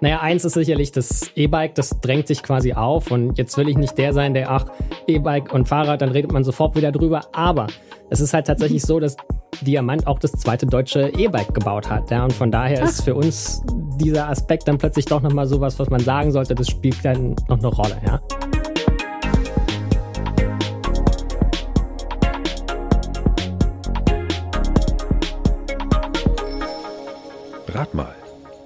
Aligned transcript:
Naja, 0.00 0.20
eins 0.20 0.44
ist 0.44 0.52
sicherlich 0.52 0.92
das 0.92 1.30
E-Bike, 1.34 1.74
das 1.74 2.00
drängt 2.00 2.26
sich 2.26 2.42
quasi 2.42 2.74
auf 2.74 3.10
und 3.10 3.38
jetzt 3.38 3.56
will 3.56 3.68
ich 3.68 3.78
nicht 3.78 3.96
der 3.96 4.12
sein, 4.12 4.34
der, 4.34 4.50
ach, 4.50 4.66
E-Bike 5.06 5.54
und 5.54 5.68
Fahrrad, 5.68 6.02
dann 6.02 6.10
redet 6.10 6.32
man 6.32 6.44
sofort 6.44 6.76
wieder 6.76 6.92
drüber, 6.92 7.22
aber 7.32 7.66
es 8.10 8.20
ist 8.20 8.34
halt 8.34 8.46
tatsächlich 8.46 8.82
so, 8.82 9.00
dass 9.00 9.16
Diamant 9.62 10.06
auch 10.06 10.18
das 10.18 10.32
zweite 10.32 10.66
deutsche 10.66 11.08
E-Bike 11.16 11.54
gebaut 11.54 11.88
hat. 11.88 12.10
Ja, 12.10 12.24
und 12.24 12.32
von 12.32 12.50
daher 12.50 12.82
ist 12.82 13.02
für 13.02 13.14
uns 13.14 13.62
dieser 13.98 14.28
Aspekt 14.28 14.68
dann 14.68 14.76
plötzlich 14.76 15.06
doch 15.06 15.22
nochmal 15.22 15.46
sowas, 15.46 15.78
was 15.78 15.88
man 15.88 16.00
sagen 16.00 16.30
sollte, 16.30 16.54
das 16.54 16.68
spielt 16.68 17.02
dann 17.02 17.34
noch 17.48 17.58
eine 17.58 17.68
Rolle. 17.68 17.96
Ja. 18.06 18.20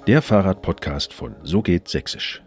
Der 0.06 0.22
Fahrradpodcast 0.22 1.12
von 1.12 1.34
So 1.42 1.60
geht 1.60 1.86
Sächsisch. 1.86 2.42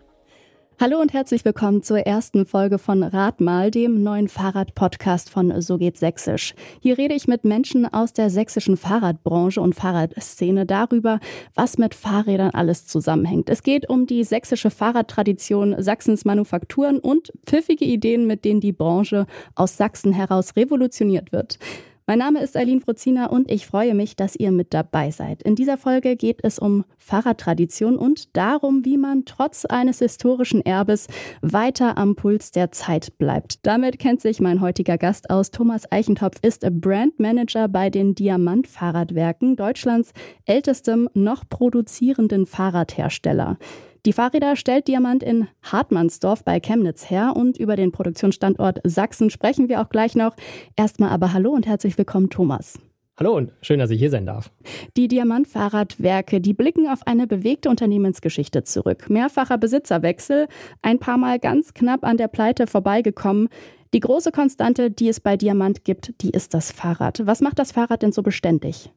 Hallo 0.81 0.99
und 0.99 1.13
herzlich 1.13 1.45
willkommen 1.45 1.83
zur 1.83 1.99
ersten 1.99 2.47
Folge 2.47 2.79
von 2.79 3.03
Radmal, 3.03 3.69
dem 3.69 4.01
neuen 4.01 4.27
Fahrradpodcast 4.27 5.29
von 5.29 5.61
So 5.61 5.77
geht 5.77 5.97
Sächsisch. 5.97 6.55
Hier 6.81 6.97
rede 6.97 7.13
ich 7.13 7.27
mit 7.27 7.45
Menschen 7.45 7.85
aus 7.85 8.11
der 8.11 8.31
sächsischen 8.31 8.75
Fahrradbranche 8.75 9.61
und 9.61 9.75
Fahrradszene 9.75 10.65
darüber, 10.65 11.19
was 11.53 11.77
mit 11.77 11.93
Fahrrädern 11.93 12.49
alles 12.49 12.87
zusammenhängt. 12.87 13.51
Es 13.51 13.61
geht 13.61 13.87
um 13.87 14.07
die 14.07 14.23
sächsische 14.23 14.71
Fahrradtradition, 14.71 15.75
Sachsens 15.77 16.25
Manufakturen 16.25 16.97
und 16.97 17.31
pfiffige 17.45 17.85
Ideen, 17.85 18.25
mit 18.25 18.45
denen 18.45 18.61
die 18.61 18.73
Branche 18.73 19.27
aus 19.53 19.77
Sachsen 19.77 20.11
heraus 20.11 20.55
revolutioniert 20.55 21.31
wird. 21.31 21.59
Mein 22.05 22.19
Name 22.19 22.41
ist 22.41 22.57
Eileen 22.57 22.81
Frozina 22.81 23.27
und 23.27 23.49
ich 23.49 23.65
freue 23.65 23.95
mich, 23.95 24.17
dass 24.17 24.35
ihr 24.35 24.51
mit 24.51 24.73
dabei 24.73 25.09
seid. 25.09 25.41
In 25.43 25.55
dieser 25.55 25.77
Folge 25.77 26.17
geht 26.17 26.41
es 26.43 26.59
um 26.59 26.83
Fahrradtradition 26.97 27.95
und 27.95 28.35
darum, 28.35 28.83
wie 28.83 28.97
man 28.97 29.23
trotz 29.23 29.63
eines 29.63 29.99
historischen 29.99 30.59
Erbes 30.65 31.07
weiter 31.41 31.97
am 31.97 32.17
Puls 32.17 32.51
der 32.51 32.71
Zeit 32.71 33.17
bleibt. 33.17 33.65
Damit 33.65 33.99
kennt 33.99 34.19
sich 34.19 34.41
mein 34.41 34.59
heutiger 34.59 34.97
Gast 34.97 35.29
aus. 35.29 35.51
Thomas 35.51 35.89
Eichentopf 35.93 36.39
ist 36.41 36.69
Brand 36.81 37.21
Manager 37.21 37.69
bei 37.69 37.89
den 37.89 38.15
Diamant 38.15 38.67
Fahrradwerken, 38.67 39.55
Deutschlands 39.55 40.11
ältestem 40.45 41.07
noch 41.13 41.47
produzierenden 41.47 42.45
Fahrradhersteller. 42.45 43.57
Die 44.05 44.11
Fahrräder 44.11 44.57
stellt 44.57 44.89
Diamant 44.89 45.23
in 45.23 45.47
Hartmannsdorf 45.61 46.43
bei 46.43 46.59
Chemnitz 46.59 47.09
her 47.09 47.33
und 47.37 47.57
über 47.57 47.77
den 47.77 47.93
Produktionsstandort 47.93 48.81
Sachsen 48.83 49.29
sprechen 49.29 49.69
wir 49.69 49.79
auch 49.79 49.87
gleich 49.87 50.13
noch. 50.13 50.35
Erstmal 50.75 51.11
aber 51.11 51.31
hallo 51.31 51.51
und 51.51 51.65
herzlich 51.65 51.97
willkommen, 51.97 52.29
Thomas. 52.29 52.77
Hallo 53.17 53.37
und 53.37 53.53
schön, 53.61 53.79
dass 53.79 53.91
ich 53.91 53.99
hier 53.99 54.09
sein 54.09 54.25
darf. 54.25 54.51
Die 54.97 55.07
Diamant-Fahrradwerke, 55.07 56.41
die 56.41 56.53
blicken 56.53 56.89
auf 56.89 57.07
eine 57.07 57.27
bewegte 57.27 57.69
Unternehmensgeschichte 57.69 58.65
zurück. 58.65 59.09
Mehrfacher 59.09 59.57
Besitzerwechsel, 59.57 60.47
ein 60.81 60.99
paar 60.99 61.17
Mal 61.17 61.39
ganz 61.39 61.73
knapp 61.73 62.03
an 62.03 62.17
der 62.17 62.27
Pleite 62.27 62.67
vorbeigekommen. 62.67 63.47
Die 63.93 64.01
große 64.01 64.33
Konstante, 64.33 64.91
die 64.91 65.07
es 65.07 65.21
bei 65.21 65.37
Diamant 65.37 65.85
gibt, 65.85 66.21
die 66.21 66.31
ist 66.31 66.53
das 66.53 66.73
Fahrrad. 66.73 67.25
Was 67.25 67.39
macht 67.39 67.57
das 67.57 67.71
Fahrrad 67.71 68.01
denn 68.01 68.11
so 68.11 68.21
beständig? 68.21 68.91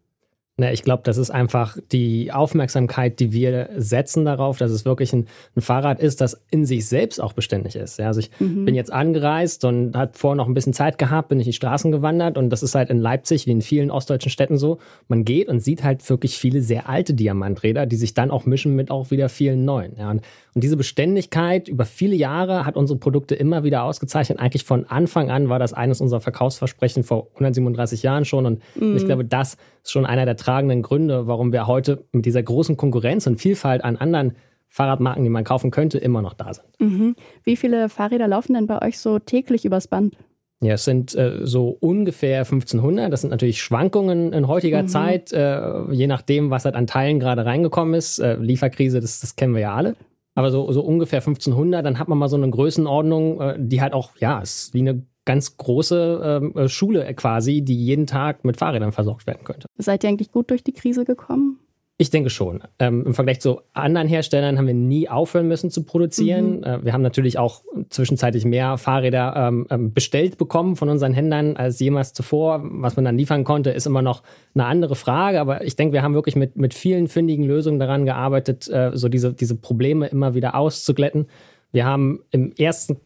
Na, 0.59 0.73
ich 0.73 0.83
glaube, 0.83 1.03
das 1.05 1.19
ist 1.19 1.29
einfach 1.29 1.77
die 1.93 2.33
Aufmerksamkeit, 2.33 3.21
die 3.21 3.31
wir 3.31 3.69
setzen 3.77 4.25
darauf, 4.25 4.57
dass 4.57 4.71
es 4.71 4.87
wirklich 4.87 5.13
ein, 5.13 5.27
ein 5.55 5.61
Fahrrad 5.61 6.01
ist, 6.01 6.23
das 6.23 6.41
in 6.51 6.65
sich 6.65 6.89
selbst 6.89 7.21
auch 7.21 7.35
beständig 7.35 7.77
ist. 7.77 7.99
Ja, 7.99 8.07
also 8.07 8.21
ich 8.21 8.31
mhm. 8.39 8.65
bin 8.65 8.75
jetzt 8.75 8.91
angereist 8.91 9.67
und 9.67 9.95
hat 9.95 10.17
vorher 10.17 10.37
noch 10.37 10.49
ein 10.49 10.55
bisschen 10.55 10.73
Zeit 10.73 10.97
gehabt, 10.97 11.29
bin 11.29 11.39
ich 11.41 11.45
die 11.45 11.53
Straßen 11.53 11.93
gewandert 11.93 12.39
und 12.39 12.49
das 12.49 12.63
ist 12.63 12.75
halt 12.75 12.89
in 12.89 12.97
Leipzig 12.97 13.47
wie 13.47 13.51
in 13.51 13.61
vielen 13.61 13.91
ostdeutschen 13.91 14.31
Städten 14.31 14.57
so. 14.57 14.79
Man 15.09 15.27
geht 15.27 15.49
und 15.49 15.61
sieht 15.61 15.85
halt 15.85 16.09
wirklich 16.09 16.39
viele 16.39 16.63
sehr 16.63 16.89
alte 16.89 17.13
Diamanträder, 17.13 17.85
die 17.85 17.97
sich 17.97 18.15
dann 18.15 18.31
auch 18.31 18.47
mischen 18.47 18.75
mit 18.75 18.91
auch 18.91 19.11
wieder 19.11 19.29
vielen 19.29 19.67
neuen. 19.67 19.97
Ja, 19.99 20.11
und, 20.11 20.23
und 20.55 20.65
diese 20.65 20.79
Beständigkeit 20.79 21.69
über 21.69 21.85
viele 21.85 22.17
Jahre 22.17 22.65
hat 22.65 22.79
unsere 22.79 22.99
Produkte 22.99 23.35
immer 23.35 23.63
wieder 23.63 23.83
ausgezeichnet. 23.83 24.39
Eigentlich 24.41 24.65
von 24.65 24.87
Anfang 24.87 25.31
an 25.31 25.51
war 25.51 25.59
das 25.59 25.75
eines 25.75 26.01
unserer 26.01 26.23
Verkaufsversprechen 26.23 27.05
vor 27.05 27.27
137 27.35 28.03
Jahren 28.03 28.25
schon 28.25 28.47
und 28.47 28.63
mhm. 28.75 28.97
ich 28.97 29.05
glaube, 29.05 29.27
das 29.27 29.59
ist 29.83 29.93
schon 29.93 30.07
einer 30.07 30.25
der 30.25 30.37
tragenden 30.47 30.83
Gründe, 30.83 31.27
warum 31.27 31.53
wir 31.53 31.67
heute 31.67 32.05
mit 32.13 32.25
dieser 32.25 32.43
großen 32.43 32.77
Konkurrenz 32.77 33.27
und 33.27 33.41
Vielfalt 33.41 33.83
an 33.83 33.97
anderen 33.97 34.37
Fahrradmarken, 34.69 35.25
die 35.25 35.31
man 35.31 35.45
kaufen 35.45 35.71
könnte, 35.71 35.99
immer 35.99 36.23
noch 36.23 36.35
da 36.35 36.53
sind. 36.55 36.69
Mhm. 36.79 37.17
Wie 37.43 37.57
viele 37.57 37.89
Fahrräder 37.89 38.29
laufen 38.29 38.55
denn 38.55 38.67
bei 38.67 38.81
euch 38.83 38.99
so 38.99 39.19
täglich 39.19 39.65
übers 39.65 39.89
Band? 39.89 40.17
Ja, 40.63 40.75
es 40.75 40.85
sind 40.85 41.15
äh, 41.15 41.41
so 41.43 41.69
ungefähr 41.69 42.39
1500. 42.41 43.13
Das 43.13 43.23
sind 43.23 43.31
natürlich 43.31 43.61
Schwankungen 43.61 44.33
in 44.33 44.49
heutiger 44.49 44.83
mhm. 44.83 44.89
Zeit, 44.89 45.33
äh, 45.33 45.93
je 45.93 46.07
nachdem, 46.07 46.51
was 46.51 46.65
halt 46.65 46.77
an 46.77 46.87
Teilen 46.87 47.21
gerade 47.21 47.45
reingekommen 47.45 47.95
ist. 47.95 48.19
Äh, 48.19 48.37
Lieferkrise, 48.37 49.01
das, 49.01 49.21
das 49.21 49.37
kennen 49.37 49.55
wir 49.55 49.61
ja 49.61 49.75
alle. 49.75 49.97
Aber 50.35 50.51
so, 50.51 50.71
so 50.73 50.83
ungefähr 50.83 51.19
1500, 51.19 51.85
dann 51.85 51.99
hat 51.99 52.09
man 52.09 52.19
mal 52.19 52.29
so 52.29 52.37
eine 52.37 52.49
Größenordnung, 52.49 53.41
äh, 53.41 53.57
die 53.59 53.81
halt 53.81 53.93
auch, 53.93 54.13
ja, 54.19 54.41
ist 54.41 54.73
wie 54.75 54.81
eine 54.81 55.03
ganz 55.27 55.59
große 55.59 56.41
ähm, 56.43 56.57
äh, 56.57 56.69
Schule 56.69 57.13
quasi, 57.15 57.61
die 57.61 57.77
jeden 57.77 58.07
Tag 58.07 58.45
mit 58.45 58.57
Fahrrädern 58.57 58.93
versorgt 58.93 59.27
werden 59.27 59.45
könnte. 59.45 59.67
Seid 59.77 60.03
ihr 60.05 60.09
eigentlich 60.09 60.33
gut 60.33 60.51
durch 60.51 60.65
die 60.65 60.73
Krise 60.73 61.05
gekommen? 61.05 61.59
Ich 61.99 62.11
denke 62.11 62.29
schon. 62.29 62.63
Ähm, 62.79 63.05
Im 63.07 63.15
Vergleich 63.15 63.41
zu 63.41 63.63
anderen 63.73 64.07
Herstellern 64.07 64.59
haben 64.59 64.67
wir 64.67 64.75
nie 64.75 65.09
aufhören 65.09 65.49
müssen 65.49 65.71
zu 65.71 65.83
produzieren. 65.83 66.59
Mhm. 66.59 66.65
Äh, 66.65 66.85
wir 66.85 66.93
haben 66.93 67.01
natürlich 67.01 67.39
auch 67.39 67.63
zwischenzeitlich 67.89 68.45
mehr 68.45 68.77
Fahrräder 68.77 69.35
ähm, 69.35 69.67
ähm, 69.71 69.95
bestellt 69.95 70.37
bekommen 70.37 70.77
von 70.77 70.91
unseren 70.91 71.15
Händlern 71.15 71.57
als 71.57 71.81
jemals 71.81 72.13
zuvor. 72.13 72.61
Was 72.65 72.97
man 72.97 73.07
dann 73.07 73.17
liefern 73.17 73.45
konnte, 73.45 73.71
ist 73.71 73.87
immer 73.87 74.03
noch 74.03 74.23
eine 74.55 74.67
andere 74.67 74.95
Frage. 74.95 75.41
Aber 75.41 75.65
ich 75.65 75.75
denke, 75.77 75.95
wir 75.95 76.03
haben 76.03 76.13
wirklich 76.13 76.37
mit, 76.37 76.57
mit 76.57 76.75
vielen 76.75 77.09
fündigen 77.09 77.47
Lösungen 77.47 77.79
daran 77.79 78.05
gearbeitet, 78.05 78.69
äh, 78.69 78.91
so 78.93 79.09
diese, 79.09 79.33
diese 79.33 79.57
Probleme 79.57 80.07
immer 80.09 80.35
wieder 80.35 80.55
auszuglätten. 80.55 81.29
Wir 81.73 81.87
haben 81.87 82.21
im 82.31 82.53
ersten 82.59 82.99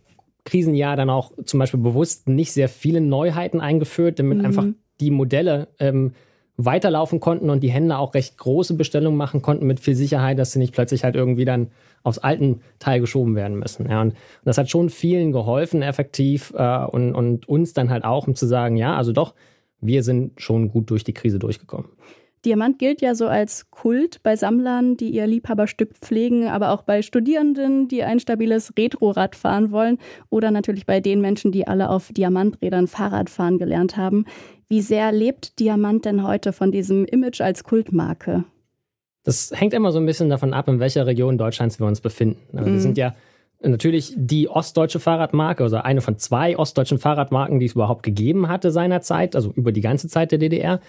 Krisenjahr 0.45 0.97
dann 0.97 1.11
auch 1.11 1.33
zum 1.45 1.59
Beispiel 1.61 1.81
bewusst 1.81 2.29
nicht 2.29 2.53
sehr 2.53 2.69
viele 2.69 3.01
Neuheiten 3.01 3.61
eingeführt, 3.61 4.19
damit 4.19 4.39
mhm. 4.39 4.45
einfach 4.45 4.67
die 5.01 5.11
Modelle 5.11 5.69
ähm, 5.79 6.13
weiterlaufen 6.57 7.21
konnten 7.21 7.51
und 7.51 7.61
die 7.61 7.71
Händler 7.71 7.99
auch 7.99 8.15
recht 8.15 8.37
große 8.37 8.75
Bestellungen 8.75 9.17
machen 9.17 9.43
konnten 9.43 9.67
mit 9.67 9.81
viel 9.81 9.95
Sicherheit, 9.95 10.39
dass 10.39 10.53
sie 10.53 10.59
nicht 10.59 10.75
plötzlich 10.75 11.05
halt 11.05 11.17
irgendwie 11.17 11.45
dann 11.45 11.69
aufs 12.03 12.19
alten 12.19 12.61
Teil 12.79 13.01
geschoben 13.01 13.35
werden 13.35 13.59
müssen. 13.59 13.89
Ja, 13.89 14.03
und, 14.03 14.09
und 14.09 14.17
das 14.45 14.59
hat 14.59 14.71
schon 14.71 14.91
vielen 14.91 15.33
geholfen, 15.33 15.83
effektiv 15.83 16.53
äh, 16.57 16.85
und, 16.85 17.15
und 17.15 17.49
uns 17.49 17.73
dann 17.73 17.91
halt 17.91 18.05
auch, 18.05 18.27
um 18.27 18.35
zu 18.35 18.47
sagen, 18.47 18.77
ja, 18.77 18.97
also 18.97 19.13
doch, 19.13 19.35
wir 19.81 20.03
sind 20.03 20.41
schon 20.41 20.69
gut 20.69 20.91
durch 20.91 21.05
die 21.05 21.15
Krise 21.15 21.39
durchgekommen. 21.39 21.91
Diamant 22.45 22.79
gilt 22.79 23.03
ja 23.03 23.15
so 23.15 23.27
als 23.27 23.71
Kult 23.71 24.23
bei 24.23 24.35
Sammlern, 24.35 24.97
die 24.97 25.11
ihr 25.11 25.27
Liebhaberstück 25.27 25.99
pflegen, 25.99 26.49
aber 26.49 26.71
auch 26.71 26.83
bei 26.83 27.03
Studierenden, 27.03 27.87
die 27.89 28.03
ein 28.03 28.19
stabiles 28.19 28.73
Retrorad 28.79 29.37
fahren 29.37 29.73
wollen 29.73 29.99
oder 30.31 30.51
natürlich 30.51 30.87
bei 30.87 31.01
den 31.01 31.21
Menschen, 31.21 31.53
die 31.53 31.69
alle 31.69 31.91
auf 31.91 32.11
Diamanträdern 32.13 32.87
Fahrrad 32.87 33.29
fahren 33.29 33.59
gelernt 33.59 33.99
haben. 33.99 34.25
Wie 34.69 34.81
sehr 34.81 35.13
lebt 35.13 35.59
Diamant 35.59 36.07
denn 36.07 36.27
heute 36.27 36.55
von 36.55 36.73
diesem 36.73 37.05
Image 37.05 37.43
als 37.43 37.63
Kultmarke? 37.65 38.45
Das 39.23 39.53
hängt 39.55 39.75
immer 39.75 39.93
so 39.93 39.99
ein 39.99 40.07
bisschen 40.07 40.31
davon 40.31 40.55
ab, 40.55 40.67
in 40.69 40.81
welcher 40.81 41.07
Region 41.07 41.37
Deutschlands 41.37 41.79
wir 41.79 41.87
uns 41.87 42.01
befinden. 42.01 42.57
Also 42.57 42.71
mhm. 42.71 42.75
Wir 42.75 42.81
sind 42.81 42.97
ja 42.97 43.15
natürlich 43.63 44.15
die 44.17 44.49
ostdeutsche 44.49 45.01
Fahrradmarke, 45.01 45.63
also 45.63 45.77
eine 45.77 46.01
von 46.01 46.17
zwei 46.17 46.57
ostdeutschen 46.57 46.99
Fahrradmarken, 46.99 47.61
die 47.61 47.67
es 47.67 47.73
überhaupt 47.73 48.03
gegeben 48.03 48.49
hatte 48.49 48.71
seinerzeit, 48.71 49.37
also 49.37 49.53
über 49.55 49.73
die 49.73 49.83
ganze 49.83 50.09
Zeit 50.09 50.33
der 50.33 50.39
DDR. 50.39 50.81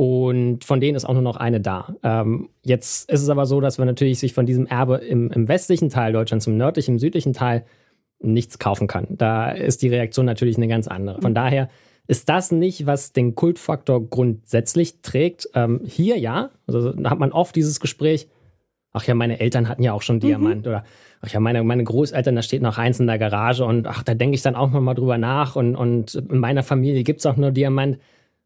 Und 0.00 0.64
von 0.64 0.80
denen 0.80 0.96
ist 0.96 1.04
auch 1.04 1.12
nur 1.12 1.20
noch 1.20 1.36
eine 1.36 1.60
da. 1.60 1.94
Ähm, 2.02 2.48
jetzt 2.64 3.10
ist 3.10 3.20
es 3.20 3.28
aber 3.28 3.44
so, 3.44 3.60
dass 3.60 3.76
man 3.76 3.86
natürlich 3.86 4.18
sich 4.18 4.32
von 4.32 4.46
diesem 4.46 4.64
Erbe 4.64 4.96
im, 4.96 5.30
im 5.30 5.46
westlichen 5.46 5.90
Teil 5.90 6.14
Deutschlands, 6.14 6.46
im 6.46 6.56
nördlichen, 6.56 6.92
im 6.92 6.98
südlichen 6.98 7.34
Teil 7.34 7.66
nichts 8.18 8.58
kaufen 8.58 8.86
kann. 8.86 9.08
Da 9.10 9.50
ist 9.50 9.82
die 9.82 9.90
Reaktion 9.90 10.24
natürlich 10.24 10.56
eine 10.56 10.68
ganz 10.68 10.88
andere. 10.88 11.20
Von 11.20 11.34
daher 11.34 11.68
ist 12.06 12.30
das 12.30 12.50
nicht, 12.50 12.86
was 12.86 13.12
den 13.12 13.34
Kultfaktor 13.34 14.08
grundsätzlich 14.08 15.02
trägt. 15.02 15.50
Ähm, 15.52 15.82
hier 15.84 16.16
ja, 16.16 16.48
also 16.66 16.92
da 16.92 17.10
hat 17.10 17.18
man 17.18 17.30
oft 17.30 17.54
dieses 17.54 17.78
Gespräch, 17.78 18.26
ach 18.94 19.04
ja, 19.04 19.14
meine 19.14 19.38
Eltern 19.38 19.68
hatten 19.68 19.82
ja 19.82 19.92
auch 19.92 20.00
schon 20.00 20.18
Diamant 20.18 20.62
mhm. 20.62 20.70
oder 20.70 20.84
ach 21.20 21.28
ja, 21.28 21.40
meine, 21.40 21.62
meine 21.62 21.84
Großeltern, 21.84 22.36
da 22.36 22.40
steht 22.40 22.62
noch 22.62 22.78
eins 22.78 23.00
in 23.00 23.06
der 23.06 23.18
Garage 23.18 23.66
und 23.66 23.86
ach, 23.86 24.02
da 24.02 24.14
denke 24.14 24.34
ich 24.34 24.40
dann 24.40 24.56
auch 24.56 24.70
mal 24.70 24.94
drüber 24.94 25.18
nach 25.18 25.56
und, 25.56 25.76
und 25.76 26.14
in 26.14 26.38
meiner 26.38 26.62
Familie 26.62 27.02
gibt 27.02 27.20
es 27.20 27.26
auch 27.26 27.36
nur 27.36 27.50
Diamant. 27.50 27.98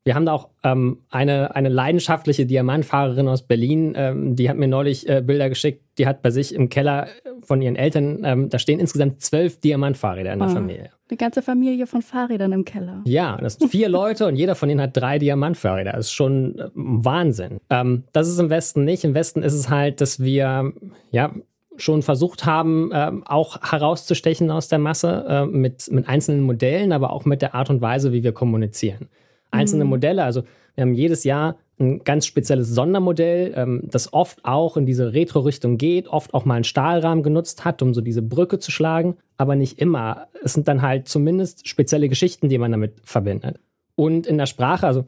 Wir 0.04 0.14
haben 0.14 0.26
da 0.26 0.32
auch 0.32 0.50
ähm, 0.62 0.98
eine, 1.10 1.56
eine 1.56 1.70
leidenschaftliche 1.70 2.44
Diamantfahrerin 2.44 3.26
aus 3.26 3.42
Berlin, 3.42 3.94
ähm, 3.96 4.36
die 4.36 4.50
hat 4.50 4.58
mir 4.58 4.68
neulich 4.68 5.08
äh, 5.08 5.22
Bilder 5.22 5.48
geschickt, 5.48 5.82
die 5.96 6.06
hat 6.06 6.20
bei 6.20 6.30
sich 6.30 6.54
im 6.54 6.68
Keller 6.68 7.08
von 7.42 7.62
ihren 7.62 7.74
Eltern, 7.74 8.20
ähm, 8.22 8.50
da 8.50 8.58
stehen 8.58 8.80
insgesamt 8.80 9.22
zwölf 9.22 9.60
Diamantfahrräder 9.60 10.34
in 10.34 10.40
der 10.40 10.48
oh, 10.48 10.52
Familie. 10.52 10.90
Eine 11.08 11.16
ganze 11.16 11.40
Familie 11.40 11.86
von 11.86 12.02
Fahrrädern 12.02 12.52
im 12.52 12.66
Keller. 12.66 13.00
Ja, 13.06 13.38
das 13.38 13.54
sind 13.54 13.70
vier 13.70 13.88
Leute 13.90 14.26
und 14.26 14.36
jeder 14.36 14.54
von 14.54 14.68
ihnen 14.68 14.82
hat 14.82 14.94
drei 14.94 15.18
Diamantfahrräder. 15.18 15.92
Das 15.92 16.06
ist 16.06 16.12
schon 16.12 16.58
äh, 16.58 16.68
Wahnsinn. 16.74 17.60
Ähm, 17.70 18.04
das 18.12 18.28
ist 18.28 18.38
im 18.38 18.50
Westen 18.50 18.84
nicht. 18.84 19.04
Im 19.04 19.14
Westen 19.14 19.42
ist 19.42 19.54
es 19.54 19.70
halt, 19.70 20.02
dass 20.02 20.20
wir, 20.20 20.72
ja, 21.12 21.32
schon 21.76 22.02
versucht 22.02 22.44
haben, 22.44 22.92
äh, 22.92 23.10
auch 23.24 23.62
herauszustechen 23.62 24.50
aus 24.50 24.68
der 24.68 24.78
Masse 24.78 25.24
äh, 25.26 25.46
mit, 25.46 25.90
mit 25.90 26.08
einzelnen 26.08 26.42
Modellen, 26.42 26.92
aber 26.92 27.10
auch 27.10 27.24
mit 27.24 27.42
der 27.42 27.54
Art 27.54 27.70
und 27.70 27.80
Weise, 27.80 28.12
wie 28.12 28.22
wir 28.22 28.32
kommunizieren 28.32 29.08
einzelne 29.54 29.84
mhm. 29.84 29.90
Modelle. 29.90 30.24
Also 30.24 30.42
wir 30.74 30.82
haben 30.82 30.94
jedes 30.94 31.24
Jahr 31.24 31.56
ein 31.78 32.04
ganz 32.04 32.26
spezielles 32.26 32.68
Sondermodell, 32.68 33.52
ähm, 33.56 33.82
das 33.84 34.12
oft 34.12 34.44
auch 34.44 34.76
in 34.76 34.86
diese 34.86 35.12
Retro-Richtung 35.12 35.76
geht, 35.76 36.08
oft 36.08 36.34
auch 36.34 36.44
mal 36.44 36.54
einen 36.54 36.64
Stahlrahmen 36.64 37.24
genutzt 37.24 37.64
hat, 37.64 37.82
um 37.82 37.94
so 37.94 38.00
diese 38.00 38.22
Brücke 38.22 38.58
zu 38.58 38.70
schlagen, 38.70 39.16
aber 39.36 39.56
nicht 39.56 39.80
immer. 39.80 40.28
Es 40.42 40.52
sind 40.52 40.68
dann 40.68 40.82
halt 40.82 41.08
zumindest 41.08 41.66
spezielle 41.66 42.08
Geschichten, 42.08 42.48
die 42.48 42.58
man 42.58 42.70
damit 42.70 42.94
verbindet. 43.04 43.58
Und 43.96 44.26
in 44.26 44.38
der 44.38 44.46
Sprache, 44.46 44.86
also 44.86 45.04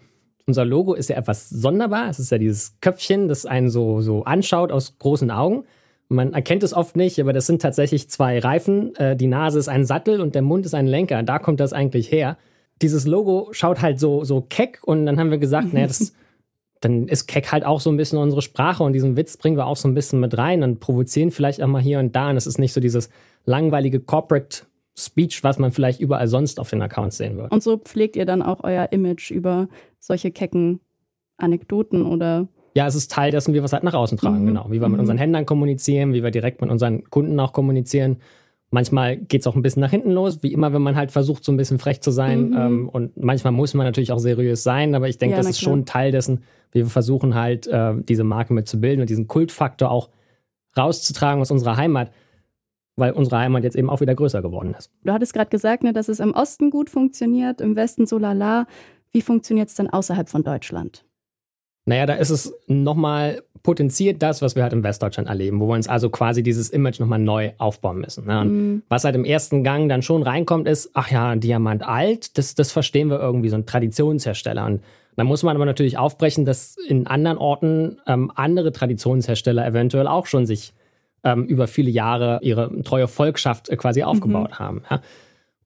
unser 0.47 0.65
Logo 0.65 0.95
ist 0.95 1.09
ja 1.09 1.17
etwas 1.17 1.49
sonderbar. 1.51 2.09
Es 2.09 2.19
ist 2.19 2.31
ja 2.31 2.39
dieses 2.39 2.77
Köpfchen, 2.81 3.29
das 3.29 3.47
einen 3.47 3.69
so, 3.69 4.01
so 4.01 4.25
anschaut 4.25 4.71
aus 4.71 4.99
großen 4.99 5.31
Augen. 5.31 5.65
Man 6.09 6.35
erkennt 6.35 6.63
es 6.63 6.73
oft 6.73 6.97
nicht, 6.97 7.21
aber 7.21 7.33
das 7.33 7.47
sind 7.47 7.61
tatsächlich 7.61 8.09
zwei 8.11 8.39
Reifen. 8.39 8.95
Äh, 8.97 9.17
die 9.17 9.27
Nase 9.27 9.59
ist 9.59 9.69
ein 9.69 9.85
Sattel 9.85 10.21
und 10.21 10.37
der 10.37 10.43
Mund 10.43 10.65
ist 10.65 10.75
ein 10.75 10.87
Lenker. 10.87 11.23
Da 11.25 11.41
kommt 11.41 11.59
das 11.59 11.73
eigentlich 11.73 12.13
her. 12.13 12.37
Dieses 12.83 13.07
Logo 13.07 13.49
schaut 13.53 13.81
halt 13.81 13.99
so, 13.99 14.25
so 14.25 14.41
keck 14.43 14.81
und 14.85 15.07
dann 15.07 15.19
haben 15.19 15.31
wir 15.31 15.39
gesagt, 15.39 15.73
naja, 15.73 15.87
das, 15.87 16.13
dann 16.81 17.09
ist 17.09 17.27
keck 17.27 17.53
halt 17.53 17.65
auch 17.65 17.81
so 17.81 17.91
ein 17.91 17.97
bisschen 17.97 18.19
unsere 18.19 18.43
Sprache 18.43 18.83
und 18.83 18.93
diesen 18.93 19.17
Witz 19.17 19.37
bringen 19.37 19.57
wir 19.57 19.67
auch 19.67 19.77
so 19.77 19.89
ein 19.89 19.95
bisschen 19.95 20.21
mit 20.21 20.37
rein 20.37 20.63
und 20.63 20.81
provozieren 20.81 21.31
vielleicht 21.31 21.63
auch 21.63 21.69
mal 21.69 21.83
hier 21.83 21.99
und 21.99 22.15
da. 22.15 22.31
Und 22.31 22.37
es 22.37 22.47
ist 22.47 22.59
nicht 22.59 22.73
so 22.73 22.81
dieses 22.81 23.09
langweilige 23.45 24.01
Corporate 24.01 24.65
Speech, 24.99 25.43
was 25.45 25.59
man 25.59 25.73
vielleicht 25.73 26.01
überall 26.01 26.29
sonst 26.29 26.61
auf 26.61 26.71
den 26.71 26.83
Accounts 26.83 27.19
sehen 27.19 27.37
würde. 27.37 27.49
Und 27.51 27.63
so 27.63 27.77
pflegt 27.77 28.17
ihr 28.17 28.27
dann 28.27 28.43
auch 28.43 28.65
euer 28.65 28.89
Image 28.93 29.31
über 29.31 29.69
solche 30.01 30.31
kecken 30.31 30.81
Anekdoten 31.39 32.05
oder 32.05 32.49
ja, 32.77 32.87
es 32.87 32.95
ist 32.95 33.11
Teil 33.11 33.31
dessen, 33.31 33.55
wie 33.55 33.59
wir 33.59 33.65
es 33.65 33.73
halt 33.73 33.85
nach 33.85 33.95
außen 33.95 34.19
tragen, 34.19 34.43
mhm. 34.43 34.49
genau. 34.49 34.67
Wie 34.69 34.83
wir 34.83 34.89
mit 34.89 34.99
mhm. 34.99 35.01
unseren 35.01 35.17
Händlern 35.17 35.47
kommunizieren, 35.47 36.13
wie 36.13 36.23
wir 36.23 36.31
direkt 36.31 36.61
mit 36.61 36.71
unseren 36.71 37.05
Kunden 37.09 37.41
auch 37.41 37.55
kommunizieren. 37.55 38.19
Manchmal 38.71 39.17
geht 39.17 39.43
es 39.43 39.47
auch 39.47 39.55
ein 39.55 39.63
bisschen 39.63 39.81
nach 39.81 39.91
hinten 39.91 40.11
los, 40.11 40.43
wie 40.43 40.53
immer, 40.53 40.73
wenn 40.73 40.83
man 40.83 40.97
halt 40.97 41.13
versucht, 41.13 41.45
so 41.45 41.53
ein 41.53 41.57
bisschen 41.57 41.79
frech 41.79 42.01
zu 42.01 42.11
sein. 42.11 42.51
Mhm. 42.51 42.57
Ähm, 42.57 42.89
und 42.89 43.17
manchmal 43.17 43.53
muss 43.53 43.75
man 43.75 43.87
natürlich 43.87 44.13
auch 44.13 44.19
seriös 44.19 44.63
sein, 44.63 44.95
aber 44.95 45.09
ich 45.09 45.19
denke, 45.19 45.37
ja, 45.37 45.39
das 45.39 45.51
ist 45.51 45.61
klar. 45.61 45.73
schon 45.73 45.87
Teil 45.87 46.11
dessen, 46.11 46.43
wie 46.73 46.81
wir 46.81 46.87
versuchen 46.87 47.35
halt, 47.35 47.67
äh, 47.69 47.95
diese 48.03 48.25
Marke 48.25 48.55
mitzubilden 48.55 49.01
und 49.01 49.09
diesen 49.09 49.29
Kultfaktor 49.29 49.91
auch 49.91 50.11
rauszutragen 50.77 51.41
aus 51.41 51.51
unserer 51.51 51.77
Heimat 51.77 52.11
weil 52.97 53.13
unsere 53.13 53.39
Heimat 53.39 53.63
jetzt 53.63 53.77
eben 53.77 53.91
auch 53.91 54.01
wieder 54.01 54.15
größer 54.15 54.43
geworden 54.43 54.75
ist. 54.77 54.91
Du 55.05 55.13
hattest 55.13 55.35
gerade 55.35 55.51
gesagt, 55.51 55.83
ne, 55.83 55.93
dass 55.93 56.09
es 56.09 56.19
im 56.19 56.33
Osten 56.33 56.71
gut 56.71 56.91
funktioniert, 56.91 57.61
im 57.61 57.77
Westen 57.77 58.07
so 58.07 58.19
lala. 58.19 58.67
Wie 59.13 59.21
funktioniert 59.23 59.69
es 59.69 59.75
denn 59.75 59.89
außerhalb 59.89 60.29
von 60.29 60.43
Deutschland? 60.43 61.05
Naja, 61.85 62.07
da 62.07 62.15
ist 62.15 62.31
es 62.31 62.53
nochmal 62.67 63.43
potenziert 63.67 64.23
das, 64.23 64.43
was 64.43 64.55
wir 64.55 64.63
halt 64.63 64.73
in 64.73 64.85
Westdeutschland 64.85 65.29
erleben, 65.29 65.59
wo 65.59 65.67
wir 65.67 65.75
uns 65.75 65.89
also 65.89 66.09
quasi 66.09 66.45
dieses 66.45 66.71
Image 66.71 67.01
nochmal 67.01 67.19
neu 67.19 67.51
aufbauen 67.59 67.99
müssen. 67.99 68.25
Ne? 68.25 68.45
Mm. 68.45 68.83
Was 68.89 69.03
halt 69.03 69.17
im 69.17 69.25
ersten 69.25 69.65
Gang 69.65 69.89
dann 69.89 70.03
schon 70.03 70.23
reinkommt, 70.23 70.69
ist, 70.69 70.91
ach 70.95 71.11
ja, 71.11 71.35
Diamant 71.35 71.83
alt, 71.83 72.39
das, 72.39 72.55
das 72.55 72.71
verstehen 72.71 73.11
wir 73.11 73.19
irgendwie, 73.19 73.49
so 73.49 73.57
ein 73.57 73.67
Traditionshersteller. 73.67 74.65
Und 74.67 74.85
dann 75.17 75.27
muss 75.27 75.43
man 75.43 75.57
aber 75.57 75.65
natürlich 75.65 75.99
aufbrechen, 75.99 76.45
dass 76.45 76.77
in 76.77 77.09
anderen 77.09 77.39
Orten 77.39 77.99
ähm, 78.07 78.31
andere 78.37 78.71
Traditionshersteller 78.71 79.67
eventuell 79.67 80.07
auch 80.07 80.27
schon 80.27 80.47
sich 80.47 80.73
ähm, 81.25 81.47
über 81.47 81.67
viele 81.67 81.91
Jahre 81.91 82.39
ihre 82.43 82.71
treue 82.85 83.09
Volkschaft 83.09 83.69
äh, 83.69 83.75
quasi 83.75 84.05
aufgebaut 84.05 84.51
mhm. 84.51 84.59
haben. 84.61 84.83
Ja? 84.89 85.01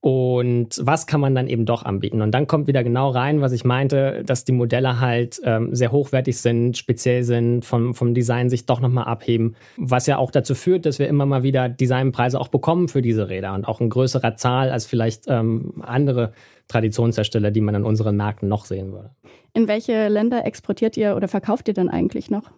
Und 0.03 0.81
was 0.83 1.07
kann 1.07 1.21
man 1.21 1.35
dann 1.35 1.47
eben 1.47 1.67
doch 1.67 1.85
anbieten? 1.85 2.23
Und 2.23 2.33
dann 2.33 2.47
kommt 2.47 2.67
wieder 2.67 2.83
genau 2.83 3.11
rein, 3.11 3.43
was 3.43 3.53
ich 3.53 3.65
meinte, 3.65 4.23
dass 4.25 4.45
die 4.45 4.53
Modelle 4.53 4.99
halt 4.99 5.39
ähm, 5.45 5.75
sehr 5.75 5.93
hochwertig 5.93 6.39
sind, 6.39 6.79
speziell 6.79 7.23
sind, 7.23 7.67
vom, 7.67 7.95
vom 7.95 8.15
Design 8.15 8.49
sich 8.49 8.65
doch 8.65 8.81
nochmal 8.81 9.05
abheben. 9.05 9.57
Was 9.77 10.07
ja 10.07 10.17
auch 10.17 10.31
dazu 10.31 10.55
führt, 10.55 10.87
dass 10.87 10.99
wir 10.99 11.07
immer 11.07 11.27
mal 11.27 11.43
wieder 11.43 11.69
Designpreise 11.69 12.41
auch 12.41 12.49
bekommen 12.49 12.89
für 12.89 13.03
diese 13.03 13.29
Räder 13.29 13.53
und 13.53 13.69
auch 13.69 13.83
in 13.83 13.91
größerer 13.91 14.37
Zahl 14.37 14.71
als 14.71 14.87
vielleicht 14.87 15.25
ähm, 15.29 15.75
andere 15.83 16.33
Traditionshersteller, 16.69 17.51
die 17.51 17.61
man 17.61 17.75
an 17.75 17.85
unseren 17.85 18.17
Märkten 18.17 18.49
noch 18.49 18.65
sehen 18.65 18.93
würde. 18.93 19.11
In 19.53 19.69
welche 19.69 20.09
Länder 20.09 20.47
exportiert 20.47 20.97
ihr 20.97 21.15
oder 21.15 21.29
verkauft 21.29 21.69
ihr 21.69 21.75
dann 21.75 21.91
eigentlich 21.91 22.31
noch? 22.31 22.51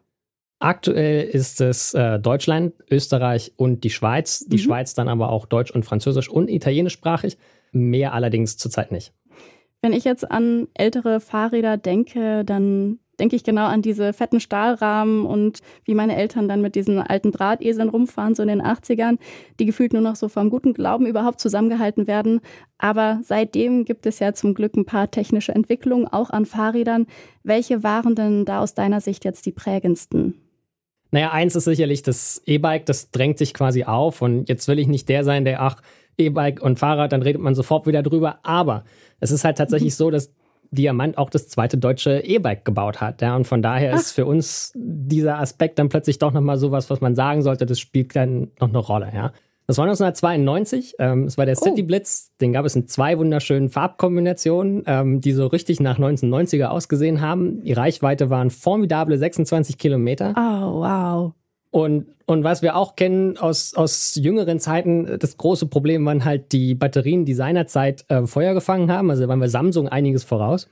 Aktuell 0.62 1.24
ist 1.24 1.60
es 1.60 1.92
äh, 1.92 2.20
Deutschland, 2.20 2.74
Österreich 2.88 3.52
und 3.56 3.82
die 3.82 3.90
Schweiz. 3.90 4.44
Die 4.46 4.58
mhm. 4.58 4.60
Schweiz 4.60 4.94
dann 4.94 5.08
aber 5.08 5.30
auch 5.30 5.44
deutsch 5.44 5.72
und 5.72 5.84
französisch 5.84 6.28
und 6.28 6.48
italienischsprachig. 6.48 7.36
Mehr 7.72 8.12
allerdings 8.12 8.58
zurzeit 8.58 8.92
nicht. 8.92 9.12
Wenn 9.80 9.92
ich 9.92 10.04
jetzt 10.04 10.30
an 10.30 10.68
ältere 10.74 11.18
Fahrräder 11.18 11.78
denke, 11.78 12.44
dann 12.44 13.00
denke 13.18 13.34
ich 13.34 13.42
genau 13.42 13.66
an 13.66 13.82
diese 13.82 14.12
fetten 14.12 14.38
Stahlrahmen 14.38 15.26
und 15.26 15.62
wie 15.84 15.94
meine 15.94 16.14
Eltern 16.14 16.46
dann 16.46 16.62
mit 16.62 16.76
diesen 16.76 17.00
alten 17.00 17.32
Drahteseln 17.32 17.88
rumfahren, 17.88 18.36
so 18.36 18.42
in 18.42 18.48
den 18.48 18.62
80ern, 18.62 19.18
die 19.58 19.66
gefühlt 19.66 19.92
nur 19.92 20.02
noch 20.02 20.14
so 20.14 20.28
vom 20.28 20.48
guten 20.48 20.74
Glauben 20.74 21.06
überhaupt 21.06 21.40
zusammengehalten 21.40 22.06
werden. 22.06 22.40
Aber 22.78 23.18
seitdem 23.24 23.84
gibt 23.84 24.06
es 24.06 24.20
ja 24.20 24.32
zum 24.32 24.54
Glück 24.54 24.76
ein 24.76 24.86
paar 24.86 25.10
technische 25.10 25.52
Entwicklungen 25.56 26.06
auch 26.06 26.30
an 26.30 26.46
Fahrrädern. 26.46 27.08
Welche 27.42 27.82
waren 27.82 28.14
denn 28.14 28.44
da 28.44 28.60
aus 28.60 28.74
deiner 28.74 29.00
Sicht 29.00 29.24
jetzt 29.24 29.44
die 29.44 29.52
prägendsten? 29.52 30.38
Naja, 31.12 31.30
eins 31.30 31.54
ist 31.54 31.64
sicherlich 31.64 32.02
das 32.02 32.42
E-Bike, 32.46 32.86
das 32.86 33.10
drängt 33.10 33.38
sich 33.38 33.54
quasi 33.54 33.84
auf. 33.84 34.22
Und 34.22 34.48
jetzt 34.48 34.66
will 34.66 34.78
ich 34.78 34.88
nicht 34.88 35.08
der 35.08 35.24
sein, 35.24 35.44
der, 35.44 35.62
ach, 35.62 35.76
E-Bike 36.18 36.60
und 36.62 36.78
Fahrrad, 36.78 37.12
dann 37.12 37.22
redet 37.22 37.40
man 37.40 37.54
sofort 37.54 37.86
wieder 37.86 38.02
drüber. 38.02 38.38
Aber 38.42 38.84
es 39.20 39.30
ist 39.30 39.44
halt 39.44 39.58
tatsächlich 39.58 39.94
so, 39.94 40.10
dass 40.10 40.32
Diamant 40.70 41.18
auch 41.18 41.28
das 41.28 41.48
zweite 41.48 41.76
deutsche 41.76 42.20
E-Bike 42.20 42.64
gebaut 42.64 43.00
hat. 43.00 43.20
Ja, 43.20 43.36
und 43.36 43.46
von 43.46 43.60
daher 43.60 43.92
ach. 43.92 43.98
ist 43.98 44.12
für 44.12 44.24
uns 44.24 44.72
dieser 44.74 45.38
Aspekt 45.38 45.78
dann 45.78 45.90
plötzlich 45.90 46.18
doch 46.18 46.32
nochmal 46.32 46.56
sowas, 46.56 46.88
was 46.88 47.02
man 47.02 47.14
sagen 47.14 47.42
sollte, 47.42 47.66
das 47.66 47.78
spielt 47.78 48.16
dann 48.16 48.50
noch 48.58 48.70
eine 48.70 48.78
Rolle. 48.78 49.12
Ja. 49.14 49.32
Das 49.66 49.78
war 49.78 49.84
1992. 49.84 50.96
Ähm, 50.98 51.24
es 51.24 51.38
war 51.38 51.46
der 51.46 51.56
oh. 51.60 51.64
City 51.64 51.82
Blitz. 51.82 52.32
Den 52.40 52.52
gab 52.52 52.64
es 52.64 52.74
in 52.74 52.88
zwei 52.88 53.18
wunderschönen 53.18 53.68
Farbkombinationen, 53.68 54.82
ähm, 54.86 55.20
die 55.20 55.32
so 55.32 55.46
richtig 55.46 55.80
nach 55.80 55.98
1990er 55.98 56.66
ausgesehen 56.66 57.20
haben. 57.20 57.62
Die 57.62 57.72
Reichweite 57.72 58.30
waren 58.30 58.50
formidable 58.50 59.16
26 59.16 59.78
Kilometer. 59.78 60.34
Oh, 60.36 60.80
wow. 60.80 61.32
Und, 61.70 62.06
und 62.26 62.44
was 62.44 62.60
wir 62.60 62.76
auch 62.76 62.96
kennen 62.96 63.38
aus, 63.38 63.74
aus 63.74 64.14
jüngeren 64.16 64.60
Zeiten, 64.60 65.18
das 65.18 65.38
große 65.38 65.66
Problem 65.66 66.04
waren 66.04 66.24
halt 66.24 66.52
die 66.52 66.74
Batterien, 66.74 67.24
die 67.24 67.32
seinerzeit 67.32 68.04
äh, 68.08 68.26
Feuer 68.26 68.52
gefangen 68.52 68.92
haben. 68.92 69.10
Also 69.10 69.26
waren 69.26 69.40
wir 69.40 69.48
Samsung 69.48 69.88
einiges 69.88 70.22
voraus. 70.22 70.68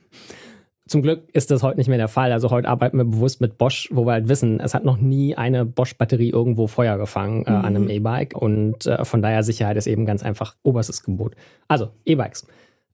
Zum 0.91 1.03
Glück 1.03 1.29
ist 1.31 1.51
das 1.51 1.63
heute 1.63 1.77
nicht 1.77 1.87
mehr 1.87 1.97
der 1.97 2.09
Fall. 2.09 2.33
Also 2.33 2.49
heute 2.49 2.67
arbeiten 2.67 2.97
wir 2.97 3.05
bewusst 3.05 3.39
mit 3.39 3.57
Bosch, 3.57 3.87
wo 3.93 4.05
wir 4.05 4.11
halt 4.11 4.27
wissen, 4.27 4.59
es 4.59 4.73
hat 4.73 4.83
noch 4.83 4.97
nie 4.97 5.37
eine 5.37 5.63
Bosch-Batterie 5.63 6.31
irgendwo 6.31 6.67
Feuer 6.67 6.97
gefangen 6.97 7.45
äh, 7.45 7.49
mhm. 7.49 7.55
an 7.55 7.65
einem 7.65 7.89
E-Bike. 7.89 8.35
Und 8.35 8.87
äh, 8.87 9.05
von 9.05 9.21
daher 9.21 9.41
Sicherheit 9.43 9.77
ist 9.77 9.87
eben 9.87 10.05
ganz 10.05 10.21
einfach 10.21 10.57
oberstes 10.63 11.01
Gebot. 11.01 11.35
Also 11.69 11.91
E-Bikes. 12.03 12.45